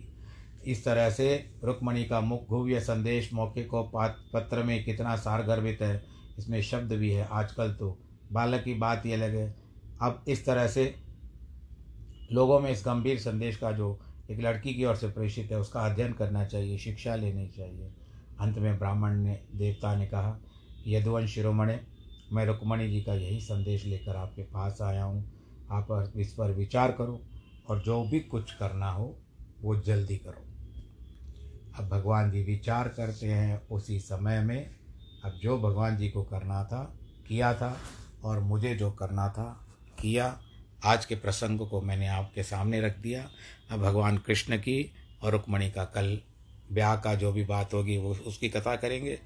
इस 0.65 0.83
तरह 0.85 1.09
से 1.09 1.29
रुक्मणी 1.63 2.03
का 2.03 2.19
मुख 2.21 2.47
भुव्य 2.49 2.79
संदेश 2.81 3.33
मौके 3.33 3.63
को 3.65 3.83
पत्र 3.93 4.63
में 4.63 4.83
कितना 4.83 5.15
सारगर्भित 5.17 5.81
है, 5.81 6.03
इसमें 6.39 6.61
शब्द 6.63 6.93
भी 6.93 7.11
है 7.11 7.27
आजकल 7.27 7.73
तो। 7.73 7.97
बालक 8.31 8.63
की 8.63 8.73
बात 8.75 9.05
ये 9.05 9.17
लगे। 9.17 9.45
अब 10.01 10.23
इस 10.27 10.45
तरह 10.45 10.67
से 10.67 10.93
लोगों 12.31 12.59
में 12.59 12.69
इस 12.71 12.83
गंभीर 12.85 13.19
संदेश 13.19 13.55
का 13.57 13.71
जो 13.71 13.99
एक 14.29 14.39
लड़की 14.39 14.73
की 14.73 14.85
ओर 14.85 14.95
से 14.95 15.07
प्रेषित 15.07 15.51
है, 15.51 15.59
उसका 15.59 15.81
अध्ययन 15.81 16.13
करना 16.13 16.45
चाहिए, 16.45 16.77
शिक्षा 16.77 17.15
लेनी 17.15 17.47
चाहिए। 17.47 17.93
अंत 18.39 18.57
में 18.57 18.79
ब्राह्मण 18.79 19.13
ने, 19.13 19.41
देवता 19.55 19.95
ने 19.95 20.07
कहा, 20.07 20.39
यदुवंश 20.87 21.29
शिरोमणे, 21.29 21.79
मैं 22.33 22.45
रुक्मणी 22.45 22.89
जी 22.89 23.01
का 23.01 23.13
यही 23.13 23.41
संदेश 23.41 23.85
लेकर 23.85 24.15
आपके 24.15 24.43
पास 24.43 24.81
आया 24.81 25.03
हूँ। 25.03 25.31
आप 25.71 26.13
इस 26.15 26.33
पर 26.33 26.51
विचार 26.51 26.91
करो 26.91 27.21
और 27.69 27.81
जो 27.81 28.03
भी 28.03 28.19
कुछ 28.19 28.53
करना 28.53 28.91
हो, 28.91 29.19
वो 29.61 29.75
जल्दी 29.75 30.17
करो। 30.17 30.45
अब 31.79 31.89
भगवान 31.89 32.31
जी 32.31 32.43
विचार 32.43 32.87
करते 32.87 33.27
हैं, 33.27 33.67
उसी 33.67 33.99
समय 33.99 34.43
में 34.43 34.69
अब 35.25 35.39
जो 35.43 35.57
भगवान 35.57 35.97
जी 35.97 36.09
को 36.09 36.23
करना 36.23 36.63
था, 36.63 36.95
किया 37.27 37.53
था 37.53 37.77
और 38.23 38.39
मुझे 38.39 38.75
जो 38.75 38.91
करना 38.91 39.29
था, 39.29 39.65
किया। 40.01 40.39
आज 40.85 41.05
के 41.05 41.15
प्रसंग 41.15 41.67
को 41.69 41.81
मैंने 41.81 42.07
आपके 42.07 42.43
सामने 42.43 42.81
रख 42.81 42.97
दिया। 42.97 43.29
अब 43.71 43.79
भगवान 43.79 44.17
कृष्ण 44.17 44.57
की 44.57 44.91
और 45.23 45.31
रुक्मणी 45.31 45.69
का 45.71 45.85
कल, 45.85 46.19
ब्याह 46.71 46.95
का 46.95 47.13
जो 47.15 47.31
भी 47.31 47.43
बात 47.43 47.73
होगी, 47.73 47.97
वो 47.97 48.15
उसकी 48.27 48.49
कथा 48.49 48.75
करेंगे। 48.75 49.19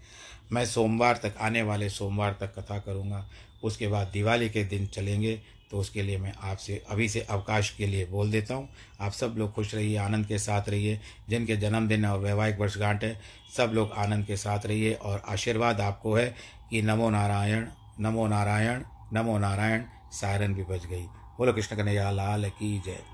मैं 0.51 0.65
सोमवार 0.65 1.19
तक, 1.23 1.35
आने 1.41 1.61
वाले 1.61 1.89
सोमवार 1.89 2.37
तक 2.41 2.53
कथा 2.55 2.79
करूँगा। 2.79 3.25
उसके 3.63 3.87
बाद 3.87 4.07
दिवाली 4.07 4.49
के 4.49 4.63
दिन 4.63 4.87
चलेंगे 4.87 5.41
तो 5.71 5.79
उसके 5.79 6.01
लिए 6.01 6.17
मैं 6.17 6.33
आपसे, 6.41 6.81
अभी 6.89 7.07
से 7.09 7.21
अवकाश 7.21 7.69
के 7.69 7.87
लिए 7.87 8.05
बोल 8.05 8.31
देता 8.31 8.55
हूँ। 8.55 8.67
आप 9.01 9.11
सब 9.11 9.35
लोग 9.37 9.53
खुश 9.53 9.73
रहिए, 9.75 9.95
आनंद 9.97 10.25
के 10.27 10.39
साथ 10.39 10.69
रहिए। 10.69 10.99
जिनके 11.29 11.57
जन्मदिन 11.57 12.05
और 12.05 12.19
वैवाहिक 12.19 12.59
वर्षगांठ 12.59 13.03
है, 13.03 13.19
सब 13.57 13.71
लोग 13.73 13.91
आनंद 13.91 14.25
के 14.25 14.37
साथ 14.37 14.65
रहिए 14.65 14.93
और 14.93 15.21
आशीर्वाद 15.27 15.81
आपको 15.81 16.15
है 16.15 16.33
कि 16.69 16.81
नमो 16.81 17.09
नारायण 17.09 17.67
नमो 17.99 18.27
नारायण 18.27 18.83
नमो 19.13 19.37
नारायण 19.37 19.83
सायरन 20.11 20.53
भी 20.53 20.63
बज 20.63 20.85
गई। 20.85 21.05
बोलो 21.37 21.53
कृष्ण 21.53 21.75
कन्हैया 21.75 22.11
लाल 22.11 22.49
की 22.49 22.77
जय। 22.85 23.03